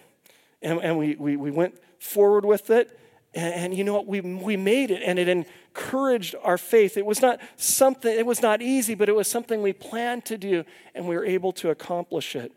and, 0.61 0.81
and 0.81 0.99
we, 0.99 1.15
we, 1.15 1.37
we 1.37 1.51
went 1.51 1.79
forward 2.01 2.45
with 2.45 2.71
it. 2.71 2.99
And, 3.35 3.55
and, 3.55 3.75
you 3.75 3.85
know 3.85 3.95
what? 3.95 4.07
We, 4.07 4.21
we 4.21 4.57
made 4.57 4.91
it, 4.91 5.03
and 5.03 5.19
it 5.19 5.29
encouraged 5.29 6.35
our 6.43 6.59
faith. 6.59 6.97
It 6.97 7.07
was 7.07 7.23
not 7.23 7.41
something, 7.57 8.13
it 8.13 8.27
was 8.27 8.43
not 8.43 8.61
easy, 8.61 8.95
but 8.95 9.09
it 9.09 9.15
was 9.15 9.29
something 9.29 9.63
we 9.63 9.73
planned 9.73 10.25
to 10.27 10.37
do, 10.37 10.65
and 10.95 11.07
we 11.07 11.17
were 11.17 11.25
able 11.25 11.53
to 11.53 11.71
accomplish 11.71 12.35
it. 12.35 12.53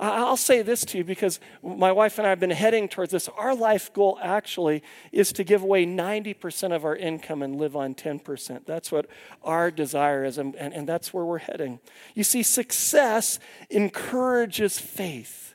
I'll 0.00 0.36
say 0.38 0.62
this 0.62 0.86
to 0.86 0.98
you 0.98 1.04
because 1.04 1.40
my 1.62 1.92
wife 1.92 2.16
and 2.16 2.26
I 2.26 2.30
have 2.30 2.40
been 2.40 2.50
heading 2.50 2.88
towards 2.88 3.12
this. 3.12 3.28
Our 3.36 3.54
life 3.54 3.92
goal 3.92 4.18
actually 4.22 4.82
is 5.12 5.30
to 5.34 5.44
give 5.44 5.62
away 5.62 5.84
90% 5.84 6.74
of 6.74 6.86
our 6.86 6.96
income 6.96 7.42
and 7.42 7.56
live 7.56 7.76
on 7.76 7.94
10%. 7.94 8.64
That's 8.64 8.90
what 8.90 9.06
our 9.42 9.70
desire 9.70 10.24
is, 10.24 10.38
and, 10.38 10.56
and, 10.56 10.72
and 10.72 10.88
that's 10.88 11.12
where 11.12 11.24
we're 11.26 11.38
heading. 11.38 11.80
You 12.14 12.24
see, 12.24 12.42
success 12.42 13.38
encourages 13.68 14.78
faith. 14.78 15.54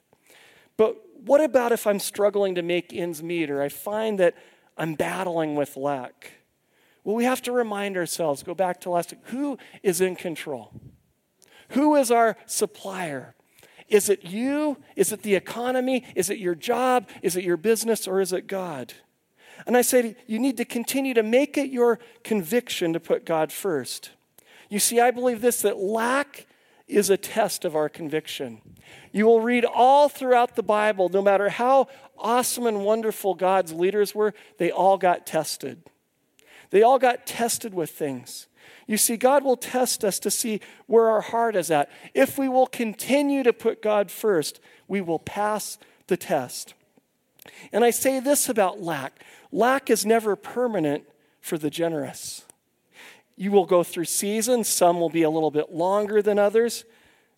But 0.77 0.95
what 1.15 1.41
about 1.41 1.71
if 1.71 1.87
I'm 1.87 1.99
struggling 1.99 2.53
to 2.55 2.61
make 2.61 2.93
ends 2.93 3.23
meet 3.23 3.49
or 3.49 3.63
I 3.63 3.69
find 3.69 4.19
that 4.19 4.35
I'm 4.77 4.93
battling 4.93 5.55
with 5.55 5.75
lack? 5.75 6.33
Well, 7.03 7.15
we 7.15 7.23
have 7.23 7.41
to 7.43 7.51
remind 7.51 7.97
ourselves, 7.97 8.43
go 8.43 8.53
back 8.53 8.79
to 8.81 8.91
last 8.91 9.11
week, 9.11 9.21
who 9.25 9.57
is 9.81 10.01
in 10.01 10.15
control? 10.15 10.71
Who 11.69 11.95
is 11.95 12.11
our 12.11 12.37
supplier? 12.45 13.34
Is 13.87 14.09
it 14.09 14.23
you? 14.23 14.77
Is 14.95 15.11
it 15.11 15.21
the 15.21 15.35
economy? 15.35 16.03
Is 16.15 16.29
it 16.29 16.39
your 16.39 16.55
job? 16.55 17.07
Is 17.21 17.35
it 17.35 17.43
your 17.43 17.57
business? 17.57 18.07
Or 18.07 18.19
is 18.19 18.33
it 18.33 18.47
God? 18.47 18.93
And 19.65 19.77
I 19.77 19.81
say 19.81 20.15
you 20.27 20.39
need 20.39 20.57
to 20.57 20.65
continue 20.65 21.13
to 21.13 21.23
make 21.23 21.57
it 21.57 21.69
your 21.69 21.99
conviction 22.23 22.93
to 22.93 22.99
put 22.99 23.25
God 23.25 23.51
first. 23.51 24.11
You 24.69 24.79
see, 24.79 24.99
I 24.99 25.11
believe 25.11 25.41
this 25.41 25.61
that 25.61 25.77
lack 25.77 26.47
is 26.87 27.09
a 27.09 27.17
test 27.17 27.65
of 27.65 27.75
our 27.75 27.89
conviction. 27.89 28.61
You 29.11 29.25
will 29.25 29.41
read 29.41 29.65
all 29.65 30.09
throughout 30.09 30.55
the 30.55 30.63
Bible, 30.63 31.09
no 31.09 31.21
matter 31.21 31.49
how 31.49 31.87
awesome 32.17 32.67
and 32.67 32.83
wonderful 32.83 33.33
God's 33.33 33.73
leaders 33.73 34.13
were, 34.13 34.33
they 34.57 34.71
all 34.71 34.97
got 34.97 35.25
tested. 35.25 35.83
They 36.69 36.83
all 36.83 36.99
got 36.99 37.25
tested 37.25 37.73
with 37.73 37.89
things. 37.89 38.47
You 38.87 38.97
see, 38.97 39.17
God 39.17 39.43
will 39.43 39.57
test 39.57 40.03
us 40.03 40.19
to 40.19 40.31
see 40.31 40.61
where 40.85 41.09
our 41.09 41.21
heart 41.21 41.55
is 41.55 41.71
at. 41.71 41.89
If 42.13 42.37
we 42.37 42.47
will 42.47 42.67
continue 42.67 43.43
to 43.43 43.53
put 43.53 43.81
God 43.81 44.11
first, 44.11 44.59
we 44.87 45.01
will 45.01 45.19
pass 45.19 45.77
the 46.07 46.17
test. 46.17 46.73
And 47.71 47.83
I 47.83 47.89
say 47.89 48.19
this 48.19 48.49
about 48.49 48.81
lack 48.81 49.23
lack 49.51 49.89
is 49.89 50.05
never 50.05 50.35
permanent 50.35 51.03
for 51.41 51.57
the 51.57 51.69
generous. 51.69 52.43
You 53.37 53.51
will 53.51 53.65
go 53.65 53.83
through 53.83 54.05
seasons, 54.05 54.67
some 54.67 54.99
will 54.99 55.09
be 55.09 55.23
a 55.23 55.29
little 55.29 55.51
bit 55.51 55.71
longer 55.71 56.21
than 56.21 56.39
others. 56.39 56.85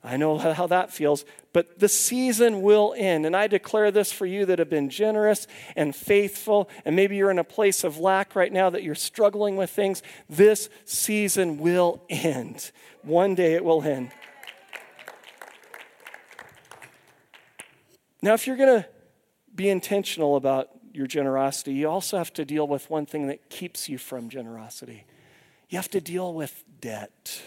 I 0.08 0.16
know 0.18 0.38
how 0.54 0.68
that 0.68 0.92
feels, 0.92 1.26
but 1.54 1.80
the 1.80 1.90
season 1.90 2.62
will 2.62 2.96
end. 2.98 3.26
And 3.26 3.36
I 3.36 3.48
declare 3.48 3.92
this 3.92 4.12
for 4.12 4.26
you 4.26 4.46
that 4.46 4.60
have 4.60 4.70
been 4.70 4.90
generous 4.90 5.48
and 5.76 5.96
faithful, 5.96 6.70
and 6.86 6.96
maybe 6.96 7.18
you're 7.18 7.32
in 7.32 7.40
a 7.40 7.44
place 7.44 7.84
of 7.84 7.98
lack 7.98 8.36
right 8.36 8.52
now 8.52 8.70
that 8.70 8.84
you're 8.84 8.96
struggling 8.96 9.58
with 9.58 9.70
things. 9.70 10.02
This 10.30 10.70
season 10.86 11.58
will 11.58 12.02
end. 12.10 12.72
One 13.04 13.36
day 13.36 13.54
it 13.54 13.64
will 13.64 13.84
end. 13.84 14.12
Now, 18.22 18.34
if 18.34 18.48
you're 18.48 18.58
going 18.58 18.82
to 18.82 18.90
be 19.54 19.70
intentional 19.70 20.36
about 20.36 20.70
your 20.92 21.08
generosity, 21.08 21.74
you 21.74 21.90
also 21.90 22.18
have 22.18 22.34
to 22.34 22.46
deal 22.46 22.68
with 22.68 22.90
one 22.90 23.06
thing 23.06 23.28
that 23.28 23.50
keeps 23.50 23.88
you 23.88 23.98
from 23.98 24.30
generosity. 24.30 25.06
You 25.70 25.78
have 25.78 25.90
to 25.92 26.02
deal 26.02 26.34
with 26.34 26.64
debt. 26.82 27.42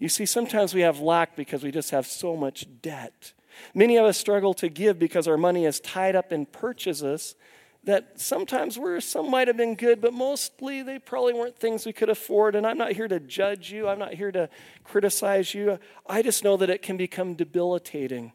You 0.00 0.08
see, 0.08 0.26
sometimes 0.26 0.74
we 0.74 0.80
have 0.80 0.98
lack 0.98 1.36
because 1.36 1.62
we 1.62 1.70
just 1.70 1.90
have 1.90 2.06
so 2.06 2.34
much 2.34 2.66
debt. 2.82 3.32
Many 3.74 3.98
of 3.98 4.06
us 4.06 4.16
struggle 4.16 4.54
to 4.54 4.68
give 4.68 4.98
because 4.98 5.28
our 5.28 5.36
money 5.36 5.66
is 5.66 5.78
tied 5.78 6.16
up 6.16 6.32
in 6.32 6.46
purchases 6.46 7.36
that 7.84 8.20
sometimes 8.20 8.78
were 8.78 9.00
some 9.00 9.30
might 9.30 9.46
have 9.46 9.56
been 9.56 9.74
good, 9.74 10.00
but 10.00 10.12
mostly 10.12 10.82
they 10.82 10.98
probably 10.98 11.32
weren't 11.32 11.58
things 11.58 11.86
we 11.86 11.92
could 11.92 12.10
afford. 12.10 12.54
And 12.54 12.66
I'm 12.66 12.76
not 12.76 12.92
here 12.92 13.08
to 13.08 13.20
judge 13.20 13.70
you, 13.70 13.88
I'm 13.88 13.98
not 13.98 14.14
here 14.14 14.32
to 14.32 14.48
criticize 14.84 15.54
you. 15.54 15.78
I 16.06 16.22
just 16.22 16.44
know 16.44 16.56
that 16.56 16.70
it 16.70 16.82
can 16.82 16.96
become 16.96 17.34
debilitating. 17.34 18.32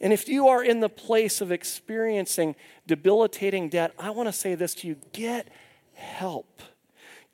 And 0.00 0.12
if 0.12 0.28
you 0.28 0.48
are 0.48 0.62
in 0.62 0.80
the 0.80 0.88
place 0.88 1.40
of 1.40 1.52
experiencing 1.52 2.56
debilitating 2.86 3.68
debt, 3.68 3.92
I 3.98 4.10
want 4.10 4.28
to 4.28 4.32
say 4.32 4.54
this 4.54 4.74
to 4.76 4.88
you 4.88 4.96
get 5.12 5.48
help. 5.94 6.62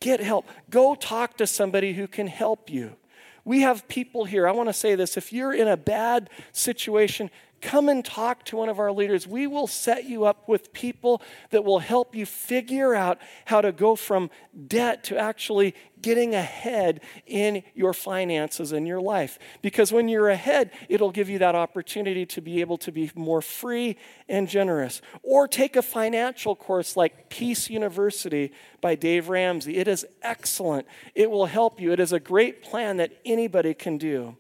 Get 0.01 0.21
help. 0.21 0.47
Go 0.71 0.95
talk 0.95 1.37
to 1.39 1.47
somebody 1.47 1.95
who 1.95 2.07
can 2.07 2.27
help 2.27 2.69
you. 2.69 2.97
We 3.45 3.61
have 3.61 3.87
people 3.89 4.25
here. 4.25 4.49
I 4.49 4.53
want 4.53 4.69
to 4.69 4.73
say 4.73 4.95
this. 4.95 5.17
If 5.17 5.33
you're 5.33 5.53
in 5.53 5.69
a 5.69 5.77
bad 5.77 6.31
situation, 6.53 7.31
come 7.65 7.89
and 7.89 8.05
talk 8.05 8.45
to 8.45 8.57
one 8.57 8.69
of 8.69 8.79
our 8.79 8.93
leaders. 8.93 9.27
We 9.27 9.47
will 9.47 9.67
set 9.67 10.05
you 10.05 10.27
up 10.27 10.47
with 10.47 10.73
people 10.75 11.23
that 11.51 11.65
will 11.65 11.79
help 11.79 12.15
you 12.15 12.27
figure 12.27 12.95
out 12.95 13.19
how 13.47 13.63
to 13.63 13.73
go 13.73 13.97
from 13.97 14.31
debt 14.69 15.03
to 15.05 15.17
actually 15.17 15.75
getting 16.03 16.35
ahead 16.35 17.01
in 17.27 17.63
your 17.75 17.95
finances 17.95 18.73
and 18.73 18.87
your 18.87 19.01
life. 19.01 19.39
Because 19.63 19.91
when 19.91 20.09
you're 20.09 20.29
ahead, 20.29 20.71
it'll 20.91 21.11
give 21.11 21.31
you 21.31 21.39
that 21.39 21.55
opportunity 21.55 22.27
to 22.27 22.43
be 22.43 22.61
able 22.61 22.77
to 22.79 22.93
be 22.93 23.11
more 23.15 23.41
free 23.41 23.97
and 24.29 24.47
generous. 24.47 25.01
Or 25.23 25.49
take 25.49 25.75
a 25.75 25.83
financial 25.83 26.55
course 26.55 26.95
like 26.99 27.31
Peace 27.31 27.71
University 27.71 28.53
by 28.83 28.95
Dave 28.95 29.31
Ramsey. 29.31 29.79
It 29.79 29.89
is 29.89 30.07
excellent, 30.21 30.87
it 31.15 31.31
will 31.31 31.47
help 31.47 31.81
you. 31.81 31.93
It 31.93 32.01
is 32.01 32.13
a 32.13 32.21
great 32.21 32.63
plan 32.63 32.99
that 32.99 33.13
anybody 33.25 33.73
can 33.73 33.97
do. 33.97 34.37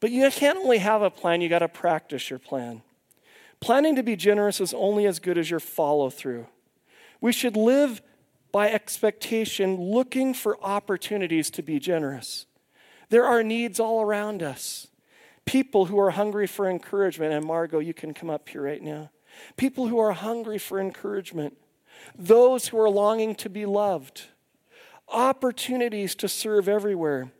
But 0.00 0.10
you 0.10 0.30
can't 0.30 0.58
only 0.58 0.78
have 0.78 1.02
a 1.02 1.10
plan, 1.10 1.40
you 1.40 1.48
got 1.48 1.60
to 1.60 1.68
practice 1.68 2.30
your 2.30 2.38
plan. 2.38 2.82
Planning 3.60 3.96
to 3.96 4.02
be 4.02 4.16
generous 4.16 4.60
is 4.60 4.74
only 4.74 5.06
as 5.06 5.18
good 5.18 5.38
as 5.38 5.50
your 5.50 5.60
follow 5.60 6.10
through. 6.10 6.46
We 7.20 7.32
should 7.32 7.56
live 7.56 8.02
by 8.52 8.70
expectation, 8.70 9.80
looking 9.80 10.34
for 10.34 10.62
opportunities 10.62 11.50
to 11.50 11.62
be 11.62 11.78
generous. 11.78 12.46
There 13.08 13.24
are 13.24 13.42
needs 13.42 13.80
all 13.80 14.02
around 14.02 14.42
us. 14.42 14.88
People 15.44 15.86
who 15.86 15.98
are 15.98 16.10
hungry 16.10 16.46
for 16.46 16.68
encouragement, 16.68 17.32
and 17.32 17.44
Margot, 17.44 17.78
you 17.78 17.94
can 17.94 18.14
come 18.14 18.30
up 18.30 18.48
here 18.48 18.62
right 18.62 18.82
now. 18.82 19.10
People 19.56 19.88
who 19.88 19.98
are 19.98 20.12
hungry 20.12 20.58
for 20.58 20.78
encouragement, 20.78 21.56
those 22.16 22.68
who 22.68 22.78
are 22.80 22.90
longing 22.90 23.34
to 23.36 23.50
be 23.50 23.66
loved, 23.66 24.26
opportunities 25.08 26.14
to 26.16 26.28
serve 26.28 26.68
everywhere 26.68 27.30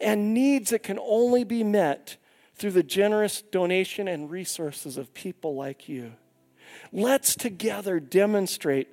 and 0.00 0.32
needs 0.34 0.70
that 0.70 0.82
can 0.82 0.98
only 0.98 1.44
be 1.44 1.64
met 1.64 2.16
through 2.54 2.72
the 2.72 2.82
generous 2.82 3.42
donation 3.42 4.08
and 4.08 4.30
resources 4.30 4.96
of 4.96 5.14
people 5.14 5.54
like 5.54 5.88
you. 5.88 6.12
Let's 6.92 7.34
together 7.34 8.00
demonstrate 8.00 8.88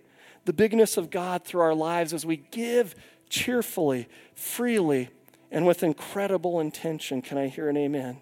the 0.45 0.53
bigness 0.53 0.97
of 0.97 1.09
God 1.09 1.43
through 1.43 1.61
our 1.61 1.73
lives 1.73 2.13
as 2.13 2.25
we 2.25 2.37
give 2.37 2.95
cheerfully, 3.29 4.07
freely, 4.35 5.09
and 5.51 5.65
with 5.65 5.83
incredible 5.83 6.59
intention. 6.59 7.21
Can 7.21 7.37
I 7.37 7.47
hear 7.47 7.69
an 7.69 7.77
amen? 7.77 8.01
amen? 8.03 8.17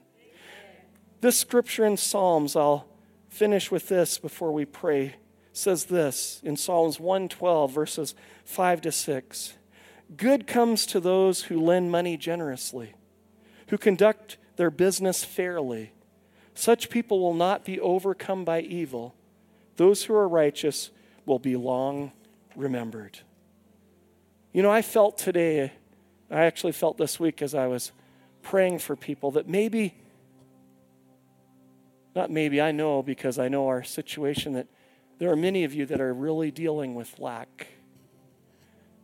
This 1.21 1.37
scripture 1.37 1.85
in 1.85 1.97
Psalms, 1.97 2.55
I'll 2.55 2.87
finish 3.29 3.71
with 3.71 3.89
this 3.89 4.17
before 4.17 4.51
we 4.51 4.65
pray, 4.65 5.15
says 5.51 5.85
this 5.85 6.39
in 6.43 6.55
Psalms 6.55 6.99
112, 6.99 7.71
verses 7.71 8.15
5 8.45 8.81
to 8.81 8.91
6. 8.91 9.53
Good 10.17 10.47
comes 10.47 10.85
to 10.87 10.99
those 10.99 11.43
who 11.43 11.59
lend 11.59 11.91
money 11.91 12.17
generously, 12.17 12.93
who 13.67 13.77
conduct 13.77 14.37
their 14.57 14.69
business 14.69 15.23
fairly. 15.23 15.91
Such 16.53 16.89
people 16.89 17.19
will 17.19 17.33
not 17.33 17.65
be 17.65 17.79
overcome 17.79 18.45
by 18.45 18.61
evil. 18.61 19.15
Those 19.77 20.03
who 20.03 20.13
are 20.13 20.27
righteous 20.27 20.91
will 21.25 21.39
be 21.39 21.55
long 21.55 22.11
remembered. 22.55 23.19
You 24.51 24.61
know, 24.61 24.71
I 24.71 24.81
felt 24.81 25.17
today, 25.17 25.71
I 26.29 26.43
actually 26.43 26.73
felt 26.73 26.97
this 26.97 27.19
week 27.19 27.41
as 27.41 27.55
I 27.55 27.67
was 27.67 27.91
praying 28.43 28.79
for 28.79 28.95
people 28.95 29.31
that 29.31 29.47
maybe, 29.47 29.95
not 32.15 32.29
maybe, 32.29 32.61
I 32.61 32.71
know 32.71 33.01
because 33.01 33.39
I 33.39 33.47
know 33.47 33.67
our 33.67 33.83
situation, 33.83 34.53
that 34.53 34.67
there 35.17 35.31
are 35.31 35.35
many 35.35 35.63
of 35.63 35.73
you 35.73 35.85
that 35.87 35.99
are 35.99 36.13
really 36.13 36.51
dealing 36.51 36.93
with 36.93 37.17
lack 37.17 37.67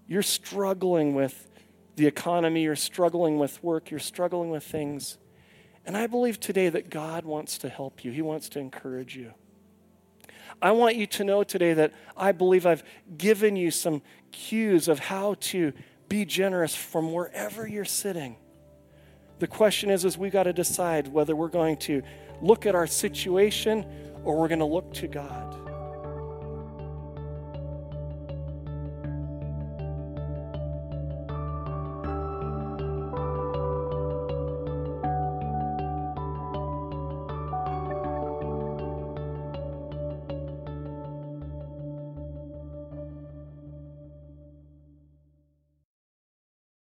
you're 0.09 0.23
struggling 0.23 1.13
with 1.13 1.47
the 1.95 2.07
economy, 2.07 2.63
you're 2.63 2.75
struggling 2.75 3.37
with 3.37 3.63
work, 3.63 3.91
you're 3.91 3.99
struggling 3.99 4.49
with 4.49 4.63
things. 4.63 5.17
And 5.85 5.95
I 5.95 6.07
believe 6.07 6.39
today 6.39 6.67
that 6.69 6.89
God 6.89 7.25
wants 7.25 7.59
to 7.59 7.69
help 7.69 8.03
you, 8.03 8.11
He 8.11 8.23
wants 8.23 8.49
to 8.49 8.59
encourage 8.59 9.15
you. 9.15 9.33
I 10.61 10.71
want 10.71 10.95
you 10.95 11.05
to 11.07 11.23
know 11.23 11.43
today 11.43 11.73
that 11.73 11.93
I 12.17 12.31
believe 12.31 12.65
I've 12.65 12.83
given 13.17 13.55
you 13.55 13.71
some 13.71 14.01
cues 14.31 14.87
of 14.87 14.99
how 14.99 15.35
to 15.39 15.71
be 16.09 16.25
generous 16.25 16.75
from 16.75 17.13
wherever 17.13 17.67
you're 17.67 17.85
sitting. 17.85 18.35
The 19.37 19.47
question 19.47 19.89
is, 19.89 20.03
is 20.03 20.17
we 20.17 20.31
got 20.31 20.43
to 20.43 20.53
decide 20.53 21.07
whether 21.07 21.35
we're 21.35 21.47
going 21.47 21.77
to 21.77 22.01
look 22.41 22.65
at 22.65 22.75
our 22.75 22.87
situation 22.87 23.85
or 24.23 24.37
we're 24.37 24.49
going 24.49 24.59
to 24.59 24.65
look 24.65 24.91
to 24.95 25.07
God. 25.07 25.58